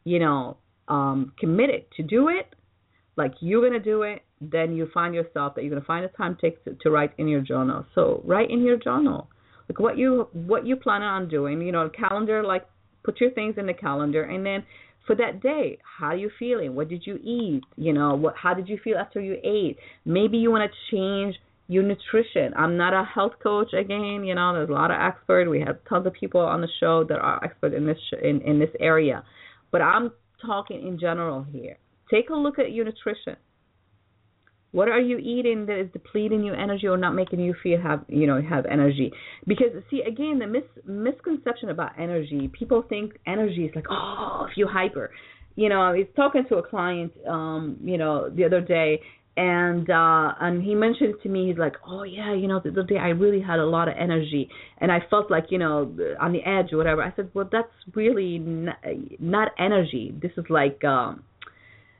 [0.03, 2.53] you know, um, committed to do it,
[3.15, 6.37] like you're gonna do it, then you find yourself that you're gonna find the time
[6.41, 7.85] take to, to write in your journal.
[7.95, 9.29] So write in your journal,
[9.69, 11.61] like what you what you plan on doing.
[11.61, 12.65] You know, calendar, like
[13.03, 14.63] put your things in the calendar, and then
[15.05, 15.79] for that day.
[15.99, 16.75] How are you feeling?
[16.75, 17.61] What did you eat?
[17.75, 19.77] You know, what how did you feel after you ate?
[20.05, 21.35] Maybe you want to change
[21.67, 22.53] your nutrition.
[22.57, 25.49] I'm not a health coach again, you know, there's a lot of experts.
[25.49, 28.59] We have tons of people on the show that are expert in this in in
[28.59, 29.23] this area.
[29.71, 30.11] But I'm
[30.45, 31.77] talking in general here.
[32.11, 33.37] Take a look at your nutrition.
[34.73, 38.03] What are you eating that is depleting your energy or not making you feel have
[38.09, 39.11] you know have energy?
[39.47, 44.57] Because see again the mis misconception about energy, people think energy is like oh if
[44.57, 45.11] you hyper.
[45.55, 48.99] You know, I was talking to a client um, you know, the other day
[49.35, 52.83] and uh and he mentioned to me he's like oh yeah you know the other
[52.83, 56.31] day i really had a lot of energy and i felt like you know on
[56.31, 58.77] the edge or whatever i said well that's really not,
[59.19, 61.23] not energy this is like um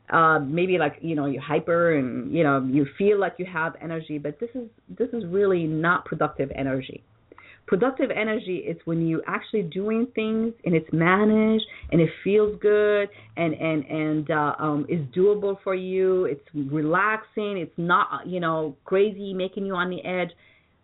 [0.09, 3.73] uh, maybe like you know you're hyper and you know you feel like you have
[3.81, 7.03] energy, but this is this is really not productive energy.
[7.65, 13.07] Productive energy is when you actually doing things and it's managed and it feels good
[13.37, 16.25] and and and uh, um, is doable for you.
[16.25, 17.57] It's relaxing.
[17.57, 20.31] It's not you know crazy, making you on the edge.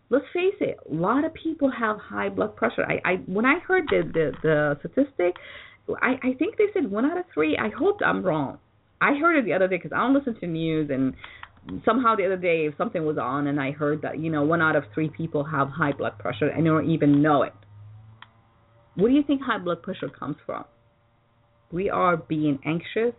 [0.10, 2.84] Let's face it, a lot of people have high blood pressure.
[2.84, 5.36] I, I when I heard the the, the statistic,
[6.02, 7.58] I, I think they said one out of three.
[7.58, 8.58] I hope I'm wrong
[9.02, 11.14] I heard it the other day because I don't listen to news, and
[11.86, 14.76] somehow the other day something was on, and I heard that you know one out
[14.76, 17.54] of three people have high blood pressure and they don't even know it.
[18.96, 20.66] What do you think high blood pressure comes from?
[21.72, 23.16] We are being anxious,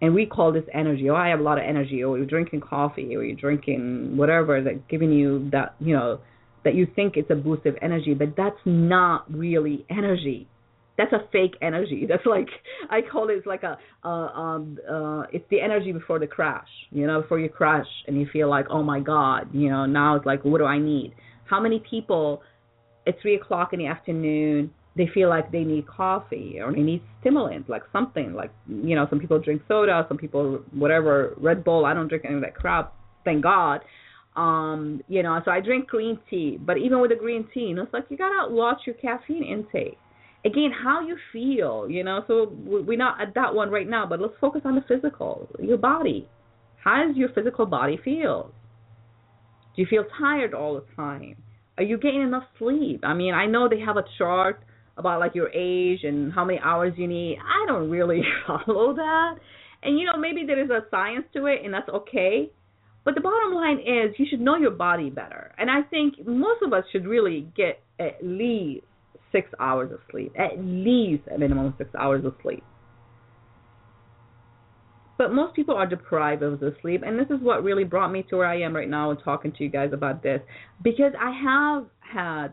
[0.00, 1.08] and we call this energy.
[1.10, 2.02] Oh, I have a lot of energy.
[2.02, 6.20] Or you're drinking coffee, or you're drinking whatever that giving you that you know
[6.64, 10.48] that you think it's a boost of energy, but that's not really energy
[10.98, 12.06] that's a fake energy.
[12.08, 12.48] That's like
[12.90, 16.68] I call it it's like a uh, um uh it's the energy before the crash.
[16.90, 20.16] You know, before you crash and you feel like oh my god, you know now
[20.16, 21.14] it's like what do I need?
[21.44, 22.42] How many people
[23.06, 27.02] at three o'clock in the afternoon they feel like they need coffee or they need
[27.20, 31.86] stimulant like something like you know some people drink soda, some people whatever Red Bull.
[31.86, 32.94] I don't drink any of that crap.
[33.24, 33.80] Thank God
[34.34, 37.74] um you know so i drink green tea but even with the green tea you
[37.74, 39.98] know it's like you gotta watch your caffeine intake
[40.44, 42.24] again how you feel you know?
[42.26, 45.78] So we're not at that one right now but let's focus on the physical your
[45.78, 46.28] body.
[46.82, 48.52] How does your physical body feel?
[49.74, 51.36] Do you feel tired all the time?
[51.78, 53.00] Are you getting enough sleep?
[53.04, 54.62] I mean i know they have a chart
[54.96, 57.38] about like your age and how many hours you need.
[57.42, 59.34] I don't really follow that.
[59.82, 62.50] And you know maybe there is a science to it and that's okay.
[63.04, 65.52] But the bottom line is you should know your body better.
[65.58, 68.86] And i think most of us should really get at least
[69.32, 72.62] six hours of sleep, at least a minimum of six hours of sleep.
[75.18, 78.24] But most people are deprived of the sleep, and this is what really brought me
[78.30, 80.40] to where I am right now and talking to you guys about this
[80.82, 82.52] because I have had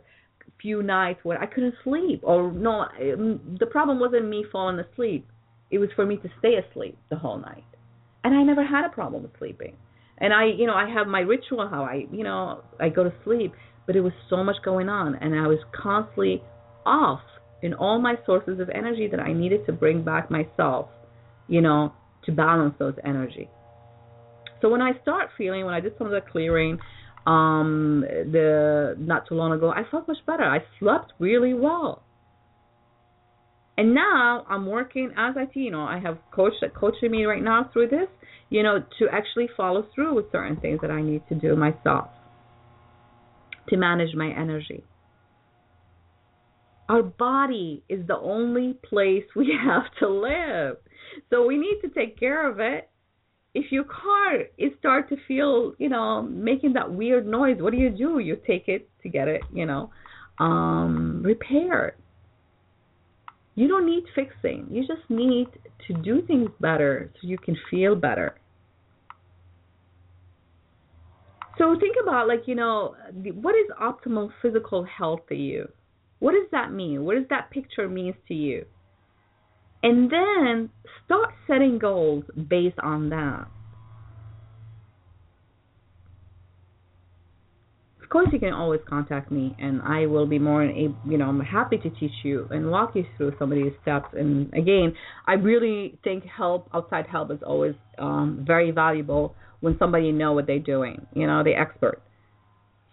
[0.61, 5.25] few nights where I couldn't sleep, or no, um, the problem wasn't me falling asleep;
[5.71, 7.63] it was for me to stay asleep the whole night,
[8.23, 9.75] and I never had a problem with sleeping.
[10.17, 13.13] And I, you know, I have my ritual how I, you know, I go to
[13.23, 13.53] sleep,
[13.87, 16.43] but it was so much going on, and I was constantly
[16.85, 17.21] off
[17.61, 20.87] in all my sources of energy that I needed to bring back myself,
[21.47, 21.93] you know,
[22.25, 23.49] to balance those energy.
[24.61, 26.79] So when I start feeling, when I did some of the clearing,
[27.25, 30.43] um, the not too long ago, I felt much better.
[30.43, 32.03] I slept really well.
[33.77, 37.41] And now I'm working as I, you know, I have coach that coaching me right
[37.41, 38.09] now through this,
[38.49, 42.09] you know, to actually follow through with certain things that I need to do myself
[43.69, 44.83] to manage my energy.
[46.89, 50.77] Our body is the only place we have to live.
[51.29, 52.89] So we need to take care of it.
[53.53, 57.77] If your car is start to feel, you know, making that weird noise, what do
[57.77, 58.19] you do?
[58.19, 59.91] You take it to get it, you know,
[60.39, 61.95] um, repaired.
[63.55, 64.67] You don't need fixing.
[64.71, 65.47] You just need
[65.87, 68.35] to do things better so you can feel better.
[71.57, 72.95] So think about like, you know,
[73.33, 75.67] what is optimal physical health to you?
[76.19, 77.05] What does that mean?
[77.05, 78.65] What does that picture mean to you?
[79.81, 80.69] And then
[81.05, 83.47] start setting goals based on that.
[88.03, 91.39] Of course, you can always contact me, and I will be more, you know, I'm
[91.39, 94.07] happy to teach you and walk you through some of these steps.
[94.13, 94.95] And again,
[95.27, 100.47] I really think help, outside help, is always um, very valuable when somebody know what
[100.47, 101.05] they're doing.
[101.13, 102.01] You know, the expert.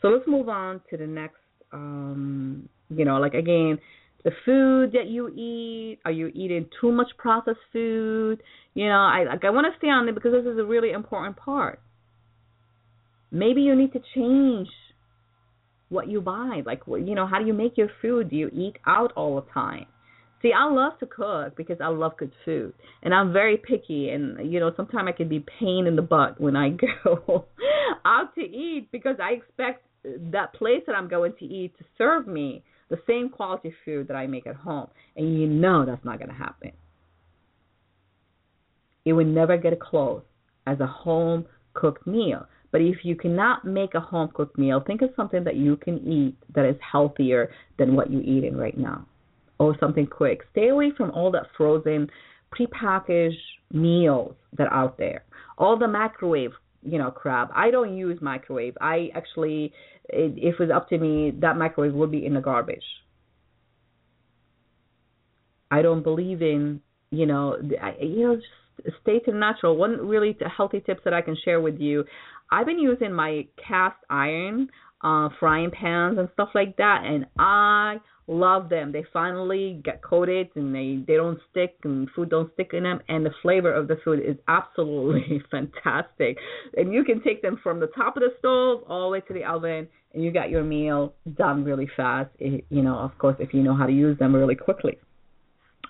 [0.03, 1.41] So let's move on to the next
[1.73, 3.79] um, you know, like again,
[4.27, 5.99] the food that you eat.
[6.05, 8.43] Are you eating too much processed food?
[8.75, 10.91] You know, I like I want to stay on it because this is a really
[10.91, 11.81] important part.
[13.31, 14.69] Maybe you need to change
[15.91, 16.63] what you buy.
[16.67, 18.31] Like, you know, how do you make your food?
[18.31, 19.87] Do you eat out all the time?
[20.43, 22.75] See, I love to cook because I love good food,
[23.05, 24.11] and I'm very picky.
[24.11, 26.71] And you know, sometimes I can be pain in the butt when I
[27.05, 27.47] go
[28.05, 29.85] out to eat because I expect
[30.33, 34.17] that place that I'm going to eat to serve me the same quality food that
[34.17, 34.89] I make at home.
[35.17, 36.73] And you know that's not going to happen.
[39.05, 40.23] It would never get close
[40.67, 42.47] as a home cooked meal.
[42.73, 45.99] But if you cannot make a home cooked meal, think of something that you can
[46.07, 49.07] eat that is healthier than what you're eating right now.
[49.59, 50.41] Or something quick.
[50.53, 52.11] Stay away from all that frozen,
[52.59, 53.37] prepackaged
[53.73, 55.25] meals that are out there.
[55.57, 57.51] All the microwave you know crap.
[57.55, 58.77] I don't use microwave.
[58.81, 59.73] I actually,
[60.09, 62.85] if it was up to me, that microwave would be in the garbage.
[65.71, 67.57] I don't believe in you know
[68.01, 69.77] you know just stay to natural.
[69.77, 72.05] One really healthy tips that I can share with you.
[72.51, 74.69] I've been using my cast iron
[75.07, 78.91] uh, frying pans and stuff like that, and I love them.
[78.91, 83.01] They finally get coated and they they don't stick and food don't stick in them,
[83.09, 86.39] and the flavor of the food is absolutely fantastic.
[86.77, 89.33] And you can take them from the top of the stove all the way to
[89.33, 92.31] the oven, and you got your meal done really fast.
[92.41, 94.99] It, you know, of course, if you know how to use them really quickly.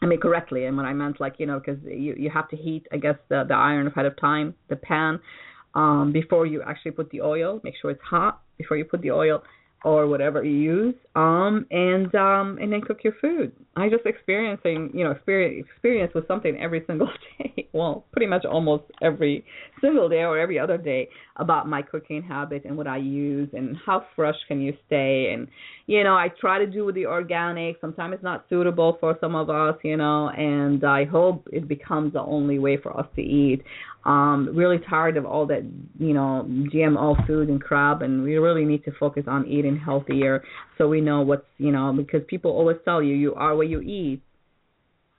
[0.02, 2.56] I mean correctly, and what I meant like you know because you you have to
[2.56, 5.20] heat I guess the the iron ahead of time the pan
[5.76, 7.60] um before you actually put the oil.
[7.62, 9.42] Make sure it's hot before you put the oil
[9.84, 13.52] or whatever you use um and um and then cook your food.
[13.76, 17.08] I just experiencing you know experience experience with something every single
[17.38, 17.68] day.
[17.72, 19.44] Well pretty much almost every
[19.82, 23.76] single day or every other day about my cooking habit and what i use and
[23.84, 25.32] how fresh can you stay.
[25.32, 25.46] And
[25.86, 27.76] you know i try to do with the organic.
[27.80, 32.14] Sometimes it's not suitable for some of us you know and i hope it becomes
[32.14, 33.62] the only way for us to eat
[34.06, 35.62] um really tired of all that
[35.98, 40.42] you know gmo food and crap and we really need to focus on eating healthier
[40.78, 43.80] so we know what's you know because people always tell you you are what you
[43.80, 44.22] eat.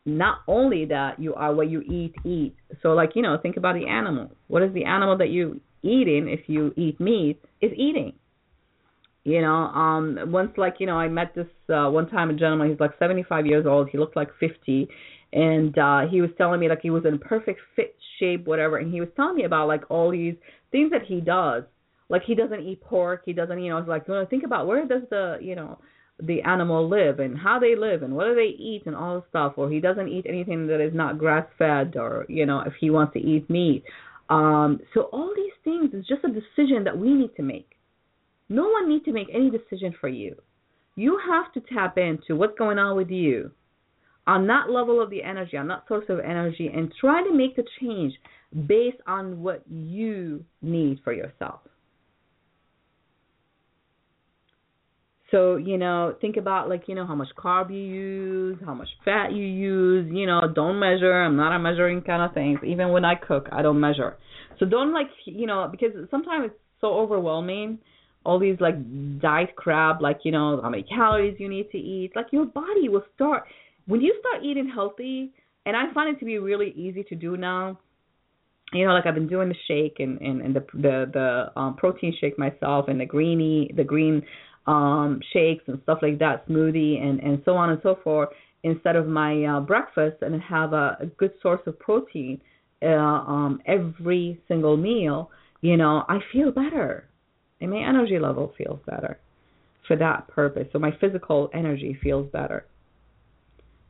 [0.05, 2.55] Not only that you are what you eat eat.
[2.81, 4.31] So like you know think about the animal.
[4.47, 7.39] What is the animal that you eating if you eat meat?
[7.61, 8.13] Is eating.
[9.23, 12.69] You know, um once like, you know, I met this uh one time a gentleman,
[12.69, 14.87] he's like 75 years old, he looked like 50
[15.33, 18.77] and uh he was telling me like he was in perfect fit shape whatever.
[18.77, 20.35] And he was telling me about like all these
[20.71, 21.63] things that he does.
[22.09, 23.23] Like he doesn't eat pork.
[23.25, 25.79] He doesn't you know it's like know think about where does the you know
[26.19, 29.29] the animal live and how they live and what do they eat and all this
[29.29, 29.53] stuff.
[29.57, 32.89] Or he doesn't eat anything that is not grass fed or you know if he
[32.89, 33.83] wants to eat meat.
[34.29, 37.71] Um so all these things is just a decision that we need to make.
[38.49, 40.35] No one needs to make any decision for you.
[40.95, 43.51] You have to tap into what's going on with you
[44.27, 47.55] on that level of the energy, on that source of energy, and try to make
[47.55, 48.13] the change
[48.67, 51.61] based on what you need for yourself.
[55.31, 58.87] So, you know, think about like, you know, how much carb you use, how much
[59.03, 61.21] fat you use, you know, don't measure.
[61.21, 62.57] I'm not a measuring kind of thing.
[62.65, 64.17] Even when I cook, I don't measure.
[64.57, 67.79] So don't like, you know, because sometimes it's so overwhelming
[68.27, 68.75] all these like
[69.21, 72.89] diet crap like you know how many calories you need to eat like your body
[72.89, 73.43] will start
[73.87, 75.31] when you start eating healthy,
[75.65, 77.79] and I find it to be really easy to do now.
[78.73, 81.75] You know, like I've been doing the shake and and, and the the the um,
[81.75, 84.21] protein shake myself, and the greeny the green
[84.67, 88.29] um shakes and stuff like that, smoothie and and so on and so forth.
[88.63, 92.41] Instead of my uh, breakfast, and have a, a good source of protein
[92.83, 95.31] uh, um every single meal.
[95.61, 97.09] You know, I feel better,
[97.61, 99.19] and my energy level feels better
[99.87, 100.67] for that purpose.
[100.73, 102.65] So my physical energy feels better.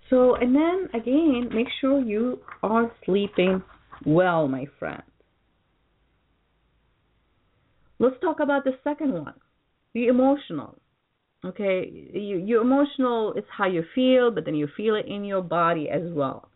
[0.10, 3.62] So, and then again, make sure you are sleeping
[4.06, 5.04] well, my friend.
[8.00, 9.34] Let's talk about the second one,
[9.94, 10.80] the emotional.
[11.46, 15.42] Okay, you, your emotional is how you feel, but then you feel it in your
[15.42, 16.50] body as well.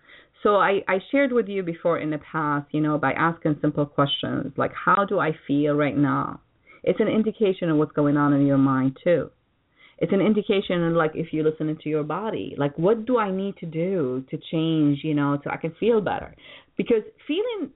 [0.43, 3.85] So I, I shared with you before in the past, you know, by asking simple
[3.85, 6.41] questions like, how do I feel right now?
[6.83, 9.29] It's an indication of what's going on in your mind too
[10.01, 12.55] it's an indication like if you listen into your body.
[12.57, 16.01] Like what do i need to do to change you know so i can feel
[16.01, 16.35] better?
[16.75, 17.69] Because feeling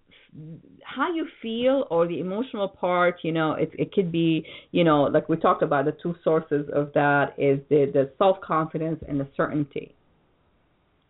[0.84, 5.03] how you feel or the emotional part you know it it could be you know
[5.03, 9.19] like we talked about the two sources of that is the the self confidence and
[9.19, 9.93] the certainty.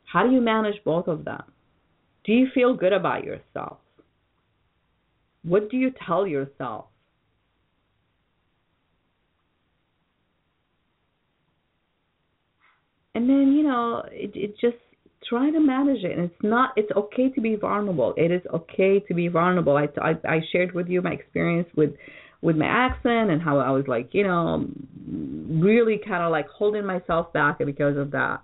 [0.04, 1.44] How do you manage both of them?
[2.26, 3.78] Do you feel good about yourself?
[5.44, 6.86] What do you tell yourself
[13.16, 14.78] and then you know it it just
[15.28, 16.18] try to manage it.
[16.18, 18.14] And it's not it's okay to be vulnerable.
[18.18, 19.78] It is okay to be vulnerable.
[19.78, 21.92] I i, I shared with you my experience with
[22.42, 24.68] with my accent and how i was like you know
[25.08, 28.42] really kind of like holding myself back because of that.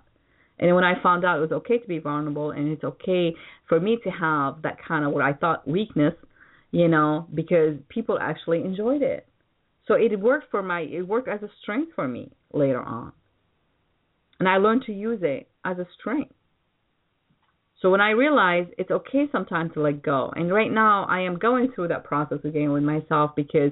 [0.58, 3.34] And when i found out it was okay to be vulnerable and it's okay
[3.68, 6.14] for me to have that kind of what i thought weakness
[6.70, 9.26] you know because people actually enjoyed it.
[9.86, 13.12] So it worked for my it worked as a strength for me later on
[14.42, 16.34] and I learned to use it as a strength.
[17.80, 21.38] So when I realized it's okay sometimes to let go, and right now I am
[21.38, 23.70] going through that process again with myself because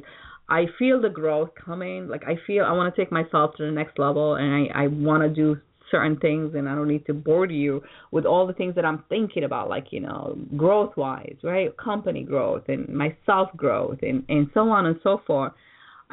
[0.49, 2.07] I feel the growth coming.
[2.07, 4.87] Like I feel I want to take myself to the next level, and I I
[4.87, 5.61] want to do
[5.91, 9.03] certain things, and I don't need to bore you with all the things that I'm
[9.09, 11.77] thinking about, like you know, growth wise, right?
[11.77, 15.53] Company growth and my self growth, and and so on and so forth.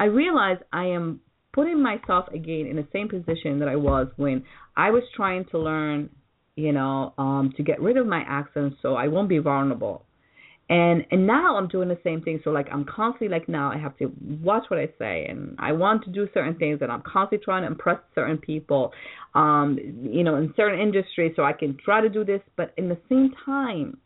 [0.00, 1.20] I realize I am
[1.52, 4.44] putting myself again in the same position that I was when
[4.76, 6.10] I was trying to learn,
[6.56, 10.04] you know, um, to get rid of my accent so I won't be vulnerable.
[10.70, 12.40] And and now I'm doing the same thing.
[12.44, 15.72] So like I'm constantly like now I have to watch what I say and I
[15.72, 18.92] want to do certain things and I'm constantly trying to impress certain people,
[19.34, 22.90] um, you know, in certain industries so I can try to do this, but in
[22.90, 23.96] the same time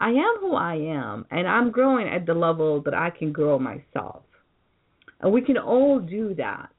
[0.00, 3.58] I am who I am and I'm growing at the level that I can grow
[3.58, 4.22] myself.
[5.20, 6.70] And we can all do that.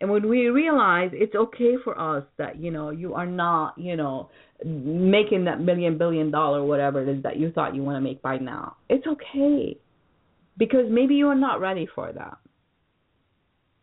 [0.00, 3.96] And when we realize it's okay for us that, you know, you are not, you
[3.96, 4.28] know,
[4.64, 8.20] making that million, billion dollar, whatever it is that you thought you want to make
[8.20, 9.78] by now, it's okay.
[10.58, 12.38] Because maybe you are not ready for that.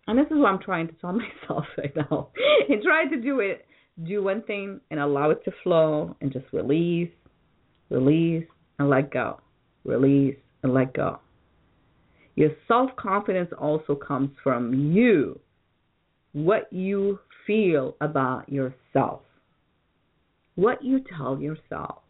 [0.08, 1.14] And this is what I'm trying to tell
[1.48, 2.30] myself right now.
[2.70, 3.66] and try to do it,
[4.04, 7.10] do one thing and allow it to flow and just release,
[7.90, 8.46] release,
[8.80, 9.40] and let go.
[9.86, 11.20] Release and let go.
[12.36, 15.40] Your self confidence also comes from you,
[16.34, 19.22] what you feel about yourself,
[20.56, 22.02] what you tell yourself,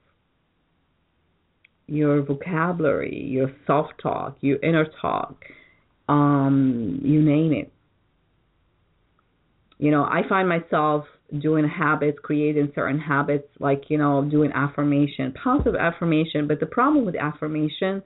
[1.88, 5.36] your vocabulary, your self talk, your inner talk,
[6.08, 7.72] um, you name it.
[9.80, 11.06] You know, I find myself
[11.40, 16.48] doing habits, creating certain habits, like, you know, doing affirmation, positive affirmation.
[16.48, 18.04] But the problem with affirmation,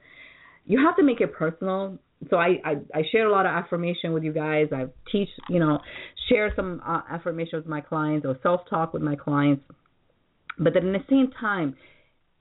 [0.65, 1.97] you have to make it personal
[2.29, 4.67] so I, I I share a lot of affirmation with you guys.
[4.71, 5.79] I teach, you know,
[6.29, 9.63] share some uh, affirmation with my clients or self talk with my clients.
[10.57, 11.75] But then at the same time,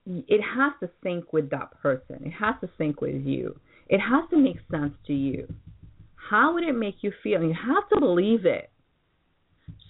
[0.06, 2.24] it has to sync with that person.
[2.24, 3.58] It has to sync with you.
[3.88, 5.52] It has to make sense to you.
[6.30, 7.42] How would it make you feel?
[7.42, 8.70] You have to believe it.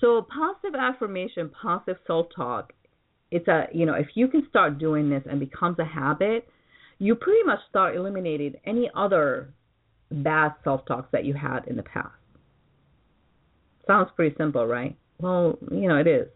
[0.01, 2.73] So positive affirmation, positive self talk,
[3.31, 6.49] it's a you know, if you can start doing this and becomes a habit,
[6.99, 9.53] you pretty much start eliminating any other
[10.23, 12.13] bad self talks that you had in the past.
[13.87, 14.97] Sounds pretty simple, right?
[15.19, 16.29] Well, you know, it is.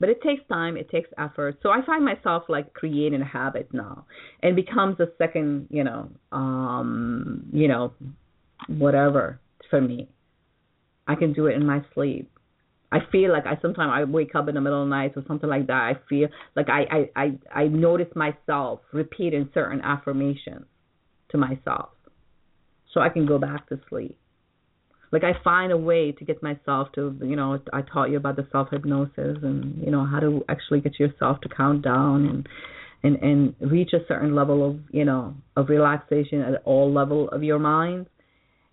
[0.00, 1.58] But it takes time, it takes effort.
[1.62, 4.06] So I find myself like creating a habit now
[4.42, 7.92] and becomes a second, you know, um, you know,
[8.66, 9.40] whatever
[9.70, 10.08] for me.
[11.06, 12.30] I can do it in my sleep.
[12.90, 15.24] I feel like I sometimes I wake up in the middle of the night or
[15.26, 15.72] something like that.
[15.72, 20.66] I feel like I I I, I notice myself repeating certain affirmations
[21.30, 21.90] to myself,
[22.94, 24.16] so I can go back to sleep.
[25.12, 28.36] Like I find a way to get myself to you know I taught you about
[28.36, 32.48] the self hypnosis and you know how to actually get yourself to count down and
[33.04, 37.42] and and reach a certain level of you know of relaxation at all level of
[37.42, 38.06] your mind.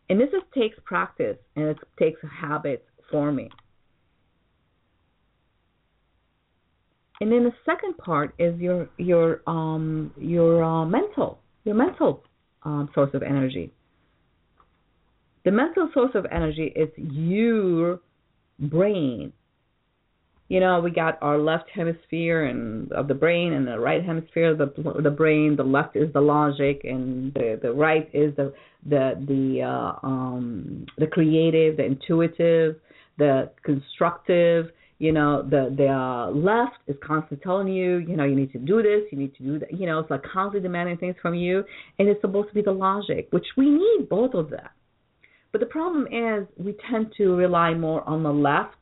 [0.10, 3.50] And this just takes practice and it takes habit forming.
[7.22, 12.24] And then the second part is your your um your uh, mental your mental
[12.64, 13.72] um, source of energy.
[15.44, 18.00] The mental source of energy is your
[18.60, 19.34] brain.
[20.50, 24.52] You know, we got our left hemisphere and of the brain and the right hemisphere
[24.52, 25.56] of the the brain.
[25.56, 28.54] The left is the logic and the the right is the
[28.86, 32.76] the the uh, um the creative, the intuitive,
[33.18, 34.72] the constructive
[35.02, 38.60] you know the the uh, left is constantly telling you you know you need to
[38.60, 41.34] do this you need to do that you know it's like constantly demanding things from
[41.34, 41.64] you
[41.98, 44.72] and it's supposed to be the logic which we need both of that
[45.52, 48.76] but the problem is we tend to rely more on the left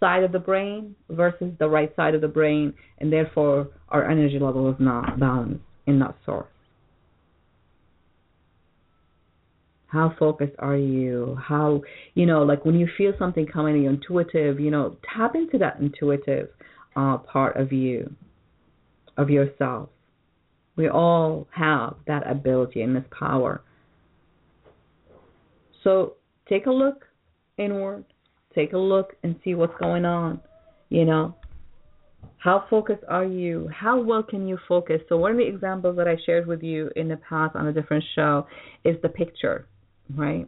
[0.00, 4.38] side of the brain versus the right side of the brain and therefore our energy
[4.38, 6.46] level is not balanced in that source.
[9.86, 11.36] How focused are you?
[11.40, 11.82] How
[12.14, 15.78] you know like when you feel something coming you're intuitive you know tap into that
[15.80, 16.48] intuitive
[16.96, 18.14] uh, part of you
[19.18, 19.90] of yourself.
[20.74, 23.62] We all have that ability and this power
[25.84, 26.14] so
[26.48, 27.06] take a look
[27.58, 28.04] inward
[28.54, 30.40] take a look and see what's going on
[30.88, 31.34] you know
[32.38, 33.68] how focused are you?
[33.72, 35.00] How well can you focus?
[35.08, 37.72] So, one of the examples that I shared with you in the past on a
[37.72, 38.48] different show
[38.84, 39.68] is the picture
[40.16, 40.46] right?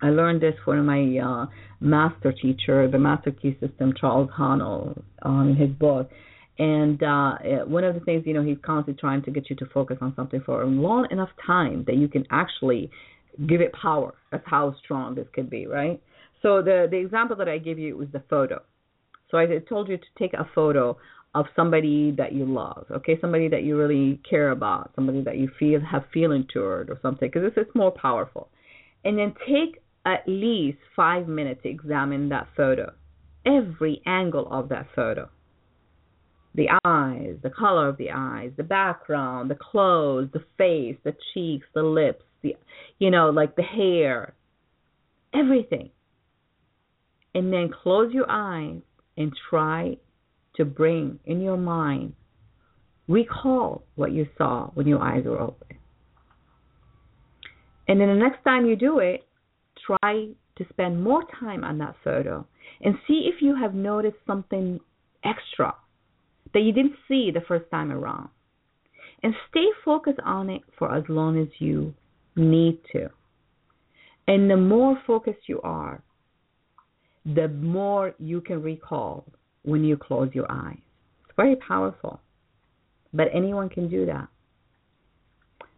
[0.00, 1.46] I learned this from my uh,
[1.80, 6.10] master teacher, the Master Key System, Charles Haanel, um, in his book.
[6.58, 7.36] And uh,
[7.66, 10.12] one of the things, you know, he's constantly trying to get you to focus on
[10.16, 12.90] something for a long enough time that you can actually
[13.46, 14.14] give it power.
[14.30, 16.02] That's how strong this could be, right?
[16.42, 18.62] So the the example that I give you was the photo.
[19.30, 20.96] So I told you to take a photo
[21.34, 25.50] of somebody that you love, okay, somebody that you really care about, somebody that you
[25.58, 28.48] feel have feeling toward or something, because this is more powerful
[29.04, 32.92] and then take at least five minutes to examine that photo,
[33.46, 35.28] every angle of that photo.
[36.54, 41.66] The eyes, the color of the eyes, the background, the clothes, the face, the cheeks,
[41.74, 42.24] the lips,
[42.98, 44.34] you know, like the hair,
[45.34, 45.90] everything.
[47.34, 48.80] And then close your eyes
[49.16, 49.96] and try
[50.56, 52.14] to bring in your mind,
[53.06, 55.76] recall what you saw when your eyes were open.
[57.86, 59.26] And then the next time you do it,
[59.86, 62.46] try to spend more time on that photo
[62.82, 64.80] and see if you have noticed something
[65.24, 65.74] extra
[66.52, 68.28] that you didn't see the first time around.
[69.22, 71.94] And stay focused on it for as long as you
[72.38, 73.08] need to.
[74.26, 76.02] And the more focused you are,
[77.24, 79.24] the more you can recall
[79.62, 80.78] when you close your eyes.
[81.24, 82.20] It's very powerful.
[83.12, 84.28] But anyone can do that.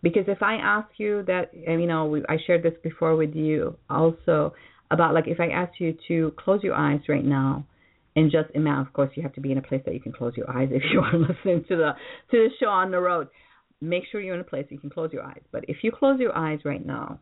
[0.02, 4.54] Because if I ask you that, you know, I shared this before with you also
[4.90, 7.64] about like if I ask you to close your eyes right now
[8.16, 10.12] and just imagine, of course, you have to be in a place that you can
[10.12, 11.92] close your eyes if you are listening to the
[12.30, 13.28] to the show on the road.
[13.80, 15.40] Make sure you're in a place you can close your eyes.
[15.52, 17.18] But if you close your eyes right now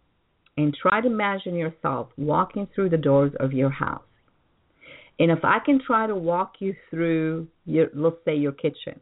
[0.56, 4.02] and try to imagine yourself walking through the doors of your house,
[5.20, 9.00] and if I can try to walk you through your, let's say your kitchen,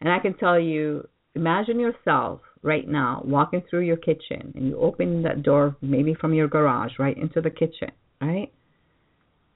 [0.00, 4.78] and I can tell you imagine yourself right now walking through your kitchen and you
[4.78, 8.52] open that door maybe from your garage right into the kitchen, right?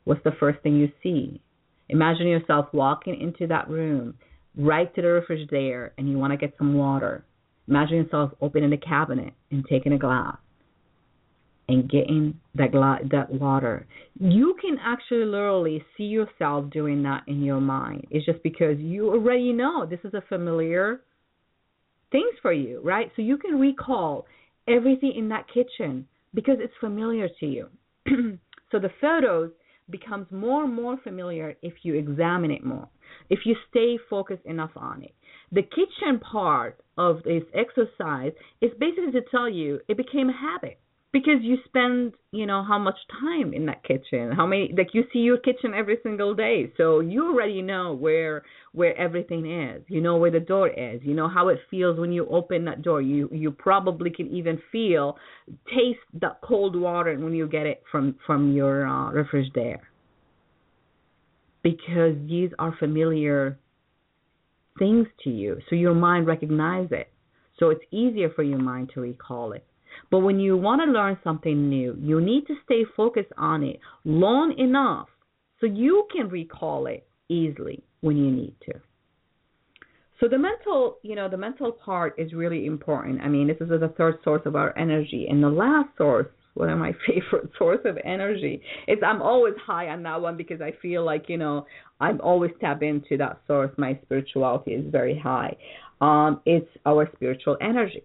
[0.04, 1.40] What's the first thing you see?
[1.88, 4.14] Imagine yourself walking into that room
[4.56, 7.24] right to the refrigerator and you want to get some water.
[7.68, 10.36] Imagine yourself opening a cabinet and taking a glass
[11.68, 13.86] and getting that gla- that water.
[14.18, 18.06] You can actually literally see yourself doing that in your mind.
[18.10, 21.02] It's just because you already know this is a familiar
[22.10, 23.10] things for you, right?
[23.14, 24.26] So you can recall
[24.66, 27.68] everything in that kitchen because it's familiar to you.
[28.72, 29.50] so the photos
[29.90, 32.88] becomes more and more familiar if you examine it more,
[33.28, 35.14] if you stay focused enough on it.
[35.52, 40.78] The kitchen part of this exercise is basically to tell you it became a habit
[41.12, 44.30] because you spend you know how much time in that kitchen?
[44.32, 46.72] How many like you see your kitchen every single day.
[46.76, 49.82] So you already know where where everything is.
[49.88, 51.00] You know where the door is.
[51.02, 53.02] You know how it feels when you open that door.
[53.02, 55.16] You you probably can even feel
[55.66, 59.80] taste that cold water when you get it from from your uh, refrigerator.
[61.62, 63.58] Because these are familiar
[64.78, 65.58] things to you.
[65.68, 67.12] So your mind recognizes it.
[67.58, 69.66] So it's easier for your mind to recall it
[70.10, 73.78] but when you want to learn something new, you need to stay focused on it
[74.04, 75.08] long enough
[75.60, 78.72] so you can recall it easily when you need to.
[80.20, 83.22] So the mental, you know, the mental part is really important.
[83.22, 86.68] I mean, this is the third source of our energy, and the last source, one
[86.68, 90.72] of my favorite source of energy, is I'm always high on that one because I
[90.82, 91.66] feel like you know
[92.00, 93.70] I'm always tap into that source.
[93.78, 95.56] My spirituality is very high.
[96.02, 98.02] Um, it's our spiritual energy.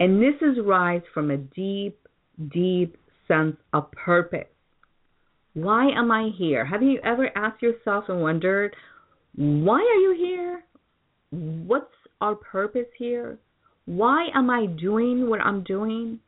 [0.00, 1.98] And this is rise from a deep,
[2.52, 2.96] deep
[3.28, 4.48] sense of purpose.
[5.54, 6.64] Why am I here?
[6.64, 8.74] Have you ever asked yourself and wondered,
[9.36, 10.64] why are you here?
[11.30, 11.86] What's
[12.20, 13.38] our purpose here?
[13.86, 16.20] Why am I doing what I'm doing?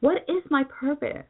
[0.00, 1.24] What is my purpose?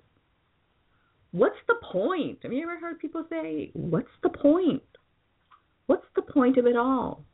[1.32, 2.38] What's the point?
[2.42, 4.82] Have you ever heard people say, What's the point?
[5.86, 7.25] What's the point of it all?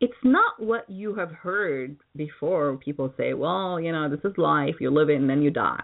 [0.00, 2.76] It's not what you have heard before.
[2.76, 4.74] People say, well, you know, this is life.
[4.80, 5.82] You live it and then you die,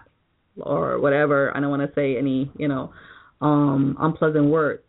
[0.57, 1.55] or whatever.
[1.55, 2.93] I don't want to say any, you know,
[3.41, 4.83] um, unpleasant words.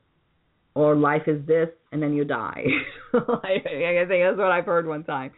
[0.74, 2.64] Or life is this and then you die.
[3.14, 5.30] I, I think that's what I've heard one time.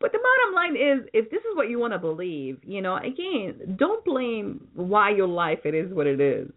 [0.00, 2.96] But the bottom line is, if this is what you want to believe, you know,
[2.96, 6.50] again, don't blame why your life it is what it is.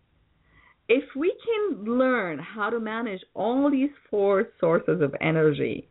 [0.87, 5.87] If we can learn how to manage all these four sources of energy,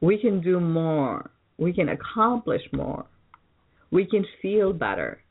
[0.00, 1.30] we can do more.
[1.58, 3.06] We can accomplish more.
[3.90, 5.22] We can feel better.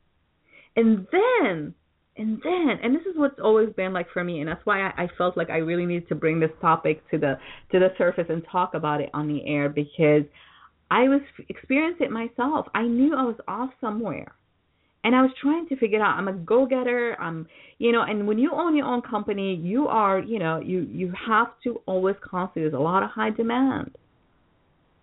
[0.76, 1.74] And then,
[2.18, 5.04] and then, and this is what's always been like for me, and that's why I,
[5.04, 7.38] I felt like I really needed to bring this topic to the
[7.72, 10.24] to the surface and talk about it on the air because
[10.90, 12.68] I was experiencing it myself.
[12.74, 14.34] I knew I was off somewhere
[15.08, 17.48] and I was trying to figure out I'm a go getter I'm
[17.78, 21.14] you know and when you own your own company you are you know you you
[21.28, 23.96] have to always constantly there's a lot of high demand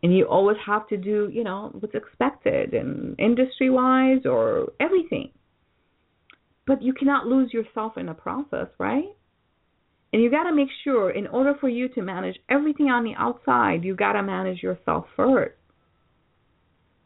[0.04, 5.30] and you always have to do you know what's expected and industry wise or everything.
[6.66, 9.08] But you cannot lose yourself in the process right?
[10.12, 13.14] And you got to make sure in order for you to manage everything on the
[13.16, 15.56] outside you got to manage yourself first.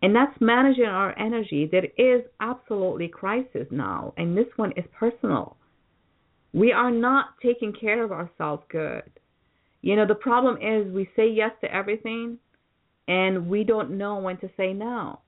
[0.02, 1.68] And that's managing our energy.
[1.70, 5.56] That is absolutely crisis now and this one is personal.
[6.52, 9.08] We are not taking care of ourselves good.
[9.82, 12.38] You know the problem is we say yes to everything
[13.08, 15.20] and we don't know when to say no.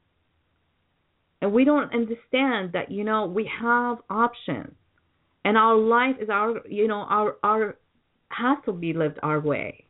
[1.42, 4.74] And we don't understand that you know we have options,
[5.44, 7.78] and our life is our you know our our
[8.28, 9.86] has to be lived our way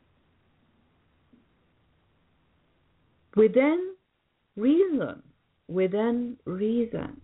[3.36, 3.94] within
[4.56, 5.22] reason,
[5.68, 7.20] within reason.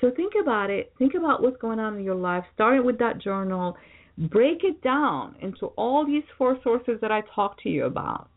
[0.00, 0.92] So think about it.
[0.98, 2.44] Think about what's going on in your life.
[2.54, 3.76] Starting with that journal,
[4.18, 8.28] break it down into all these four sources that I talked to you about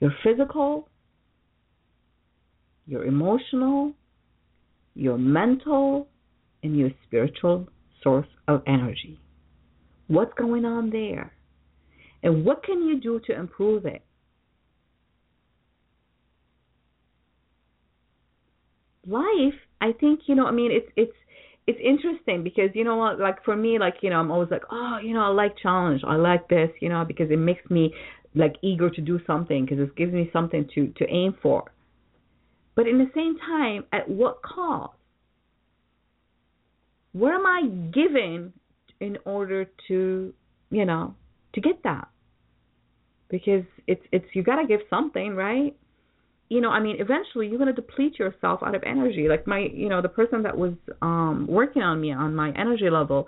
[0.00, 0.88] your physical,
[2.86, 3.92] your emotional,
[4.94, 6.08] your mental,
[6.62, 7.68] and your spiritual
[8.02, 9.20] source of energy.
[10.08, 11.32] What's going on there?
[12.22, 14.02] And what can you do to improve it?
[19.06, 21.16] Life, I think, you know, I mean, it's it's
[21.66, 24.62] it's interesting because you know what like for me like you know i'm always like
[24.70, 27.92] oh you know i like challenge i like this you know because it makes me
[28.36, 31.64] like eager to do something because it gives me something to to aim for.
[32.74, 34.92] But in the same time, at what cost?
[37.12, 37.62] What am I
[37.92, 38.52] giving
[39.00, 40.34] in order to,
[40.70, 41.14] you know,
[41.54, 42.08] to get that?
[43.30, 45.74] Because it's it's you got to give something, right?
[46.50, 49.26] You know, I mean, eventually you're to deplete yourself out of energy.
[49.28, 52.90] Like my, you know, the person that was um working on me on my energy
[52.90, 53.26] level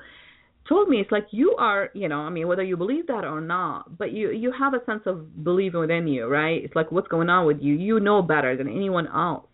[0.69, 3.41] told me it's like you are, you know, I mean, whether you believe that or
[3.41, 6.63] not, but you you have a sense of believing within you, right?
[6.63, 7.75] It's like what's going on with you.
[7.75, 9.47] You know better than anyone else.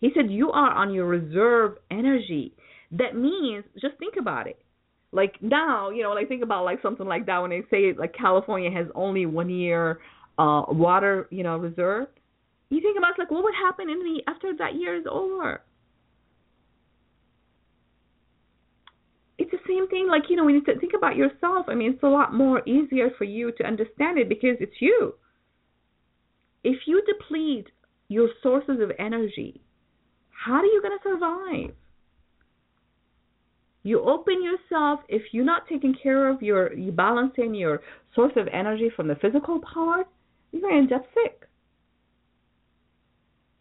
[0.00, 2.54] He said you are on your reserve energy.
[2.92, 4.58] That means just think about it.
[5.12, 8.14] Like now, you know, like think about like something like that when they say like
[8.14, 10.00] California has only one year
[10.38, 12.08] uh water, you know, reserve.
[12.70, 15.62] You think about like what would happen in the after that year is over
[19.44, 22.02] it's the same thing like you know when you think about yourself i mean it's
[22.02, 25.14] a lot more easier for you to understand it because it's you.
[26.62, 27.66] If you deplete
[28.08, 29.60] your sources of energy
[30.44, 31.76] how are you going to survive?
[33.82, 37.82] You open yourself if you're not taking care of your you balancing your
[38.14, 40.06] source of energy from the physical part
[40.52, 41.48] you're going to end up sick.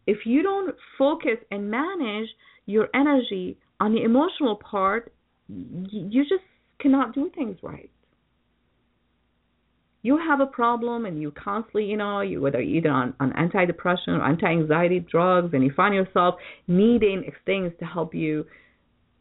[0.06, 2.30] If you don't focus and manage
[2.66, 5.12] your energy on the emotional part
[5.48, 6.44] you just
[6.80, 7.90] cannot do things right.
[10.02, 14.10] You have a problem and you constantly, you know, you whether either on, on antidepressant
[14.10, 16.36] or anti-anxiety drugs, and you find yourself
[16.68, 18.46] needing things to help you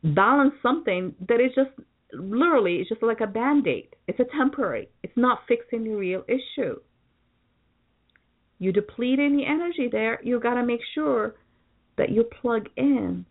[0.03, 1.71] balance something that is just
[2.13, 3.95] literally it's just like a band-aid.
[4.09, 4.89] It's a temporary.
[5.05, 6.81] It's not fixing the real issue.
[8.59, 11.37] You deplete any energy there, you got to make sure
[11.97, 13.25] that you plug in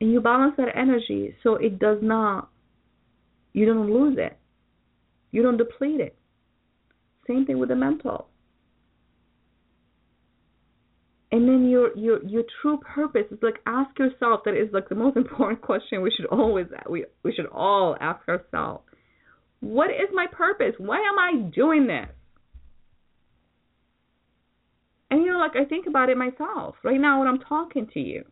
[0.00, 2.48] and you balance that energy so it does not
[3.52, 4.38] you don't lose it.
[5.32, 6.16] You don't deplete it.
[7.26, 8.28] Same thing with the mental.
[11.30, 14.94] And then your your your true purpose is like ask yourself that is like the
[14.94, 18.84] most important question we should always we we should all ask ourselves.
[19.60, 20.74] What is my purpose?
[20.78, 22.08] Why am i doing this?
[25.10, 26.76] And you know like i think about it myself.
[26.82, 28.24] Right now when i'm talking to you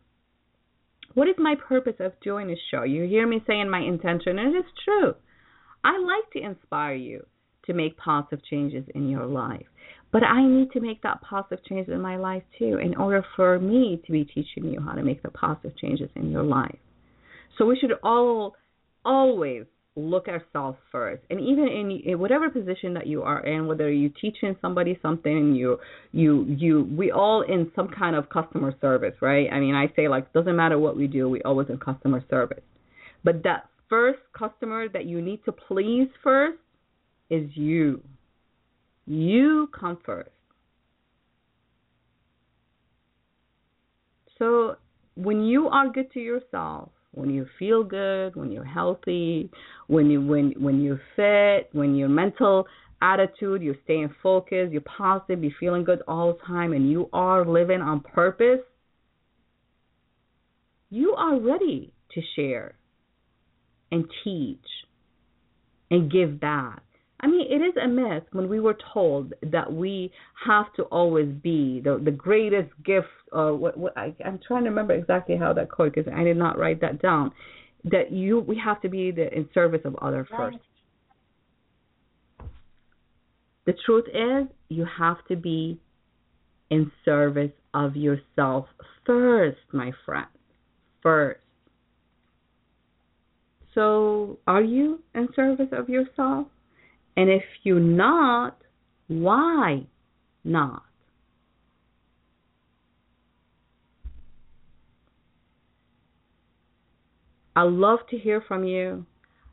[1.16, 2.82] what is my purpose of doing this show?
[2.82, 5.14] You hear me saying my intention, and it is true.
[5.82, 7.24] I like to inspire you
[7.64, 9.64] to make positive changes in your life.
[10.12, 13.58] But I need to make that positive change in my life too, in order for
[13.58, 16.76] me to be teaching you how to make the positive changes in your life.
[17.56, 18.54] So we should all
[19.02, 19.64] always
[19.96, 21.22] look at ourselves first.
[21.30, 25.54] And even in, in whatever position that you are in whether you're teaching somebody something
[25.54, 25.78] you
[26.12, 29.48] you you we all in some kind of customer service right?
[29.50, 32.62] I mean i say like doesn't matter what we do we always in customer service.
[33.24, 36.58] But that first customer that you need to please first
[37.30, 38.02] is you.
[39.06, 40.30] You come first.
[44.38, 44.76] So
[45.14, 49.50] when you are good to yourself when you feel good, when you're healthy,
[49.86, 52.66] when you when when you're fit, when your mental
[53.00, 57.46] attitude, you're staying focused, you're positive, you're feeling good all the time, and you are
[57.46, 58.60] living on purpose,
[60.90, 62.74] you are ready to share
[63.90, 64.66] and teach
[65.90, 66.82] and give back.
[67.20, 70.12] I mean, it is a myth when we were told that we
[70.44, 73.08] have to always be the the greatest gift.
[73.32, 76.36] Or what, what I, I'm trying to remember exactly how that quote because I did
[76.36, 77.32] not write that down.
[77.84, 80.58] That you we have to be the in service of other first.
[83.64, 85.80] The truth is, you have to be
[86.70, 88.66] in service of yourself
[89.04, 90.26] first, my friend.
[91.02, 91.40] First.
[93.74, 96.46] So, are you in service of yourself?
[97.16, 98.58] And if you're not,
[99.08, 99.86] why
[100.44, 100.82] not?
[107.54, 109.06] I love to hear from you.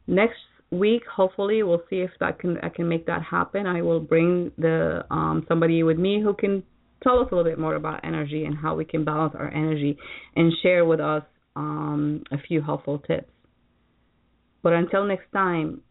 [0.07, 0.35] Next
[0.71, 3.65] week, hopefully, we'll see if that can I can make that happen.
[3.65, 6.63] I will bring the um, somebody with me who can
[7.01, 9.97] tell us a little bit more about energy and how we can balance our energy
[10.35, 11.23] and share with us
[11.55, 13.31] um, a few helpful tips.
[14.63, 15.81] But until next time,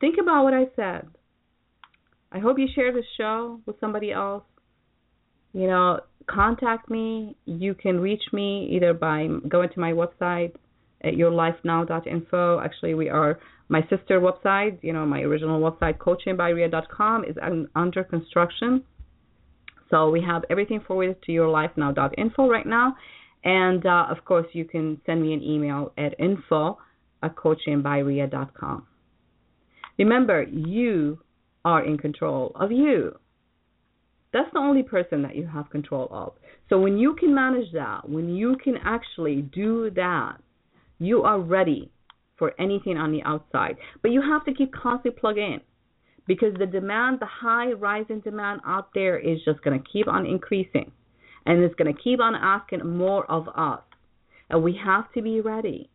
[0.00, 1.08] Think about what I said.
[2.30, 4.44] I hope you share this show with somebody else.
[5.52, 7.36] You know, contact me.
[7.46, 10.54] You can reach me either by going to my website
[11.02, 12.60] at yourlifenow.info.
[12.60, 13.38] Actually, we are
[13.68, 14.78] my sister website.
[14.82, 17.36] You know, my original website, coachingbyrea.com, is
[17.74, 18.84] under construction.
[19.90, 22.94] So we have everything forwarded to yourlifenow.info right now.
[23.44, 26.78] And uh, of course, you can send me an email at info
[27.22, 28.86] at coachingbyrea.com.
[29.98, 31.18] Remember, you
[31.64, 33.18] are in control of you.
[34.32, 36.34] That's the only person that you have control of.
[36.68, 40.36] So when you can manage that, when you can actually do that,
[40.98, 41.90] you are ready
[42.36, 43.76] for anything on the outside.
[44.02, 45.60] But you have to keep constantly plugged in
[46.26, 50.26] because the demand, the high rising demand out there is just going to keep on
[50.26, 50.92] increasing
[51.46, 53.80] and it's going to keep on asking more of us.
[54.50, 55.90] And we have to be ready.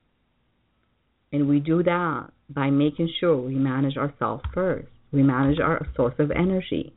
[1.31, 4.87] And we do that by making sure we manage ourselves first.
[5.11, 6.93] We manage our source of energy.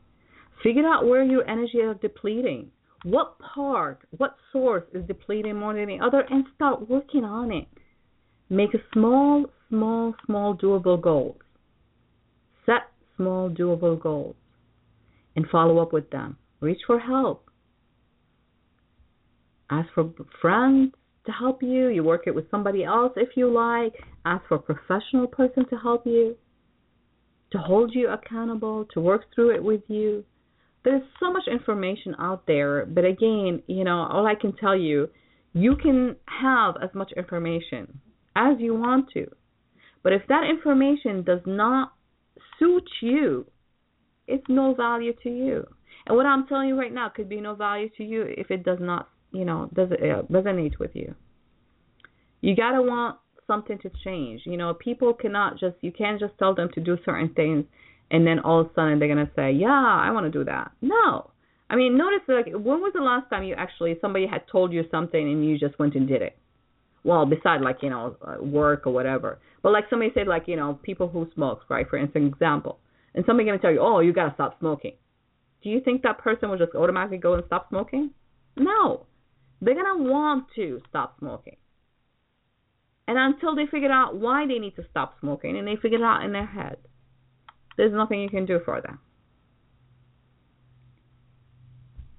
[0.62, 2.70] Figure out where your energy is depleting.
[3.04, 7.68] What part, what source is depleting more than the other, and start working on it.
[8.48, 11.36] Make a small, small, small doable goals.
[12.64, 12.82] Set
[13.16, 14.36] small doable goals
[15.36, 16.36] and follow up with them.
[16.60, 17.50] Reach for help.
[19.70, 20.92] Ask for friends
[21.26, 21.88] to help you.
[21.88, 23.94] You work it with somebody else if you like.
[24.24, 26.36] Ask for a professional person to help you,
[27.52, 30.24] to hold you accountable, to work through it with you.
[30.84, 35.08] There's so much information out there, but again, you know, all I can tell you,
[35.52, 38.00] you can have as much information
[38.36, 39.26] as you want to.
[40.02, 41.92] But if that information does not
[42.58, 43.46] suit you,
[44.28, 45.64] it's no value to you.
[46.06, 48.64] And what I'm telling you right now could be no value to you if it
[48.64, 51.14] does not, you know, does it uh, resonate with you.
[52.40, 54.42] You gotta want something to change.
[54.44, 57.64] You know, people cannot just you can't just tell them to do certain things
[58.10, 60.72] and then all of a sudden they're gonna say, yeah, I want to do that.
[60.80, 61.30] No.
[61.68, 64.84] I mean, notice like when was the last time you actually somebody had told you
[64.90, 66.38] something and you just went and did it?
[67.02, 69.38] Well, beside like you know uh, work or whatever.
[69.62, 71.88] But like somebody said, like you know people who smoke, right?
[71.88, 72.78] For instance, example,
[73.14, 74.92] and somebody gonna tell you, oh, you gotta stop smoking.
[75.62, 78.10] Do you think that person will just automatically go and stop smoking?
[78.56, 79.06] No,
[79.60, 81.56] they're gonna want to stop smoking.
[83.08, 86.04] And until they figure out why they need to stop smoking and they figure it
[86.04, 86.76] out in their head,
[87.76, 88.98] there's nothing you can do for them.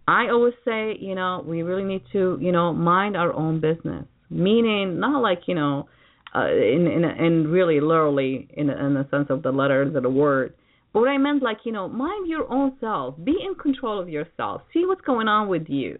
[0.08, 4.06] I always say, you know, we really need to, you know, mind our own business.
[4.30, 5.88] Meaning, not like, you know,
[6.36, 10.10] uh, in in in really literally in in the sense of the letters of the
[10.10, 10.54] word.
[10.94, 13.16] But what I meant, like, you know, mind your own self.
[13.24, 14.62] Be in control of yourself.
[14.74, 16.00] See what's going on with you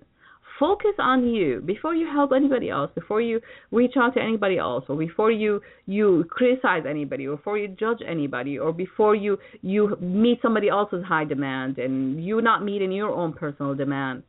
[0.60, 3.40] focus on you before you help anybody else before you
[3.72, 8.00] reach out to anybody else or before you you criticize anybody or before you judge
[8.08, 13.12] anybody or before you you meet somebody else's high demand and you not meeting your
[13.12, 14.24] own personal demand.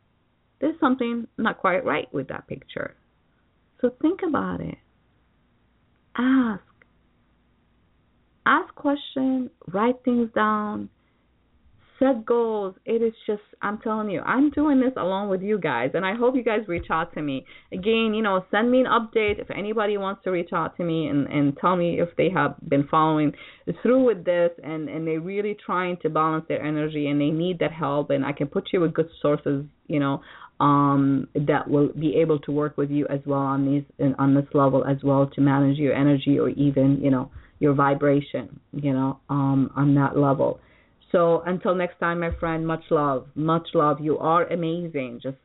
[0.60, 2.94] There's something not quite right with that picture.
[3.80, 4.76] So think about it.
[6.16, 6.62] Ask.
[8.44, 10.88] Ask questions write things down
[11.98, 12.74] set goals.
[12.84, 16.14] It is just, I'm telling you, I'm doing this along with you guys, and I
[16.14, 17.44] hope you guys reach out to me.
[17.72, 21.08] Again, you know, send me an update if anybody wants to reach out to me
[21.08, 23.32] and and tell me if they have been following
[23.82, 27.58] through with this and and they're really trying to balance their energy and they need
[27.58, 30.20] that help, and I can put you with good sources, you know,
[30.60, 34.46] um, that will be able to work with you as well on these on this
[34.54, 37.30] level as well to manage your energy or even you know
[37.60, 40.60] your vibration, you know, um, on that level.
[41.12, 43.26] So until next time, my friend, much love.
[43.34, 43.98] Much love.
[44.00, 45.20] You are amazing.
[45.22, 45.38] Just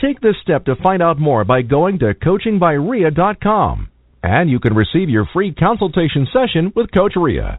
[0.00, 3.88] Take this step to find out more by going to coachingbyrea.com.
[4.22, 7.58] And you can receive your free consultation session with Coach Rea.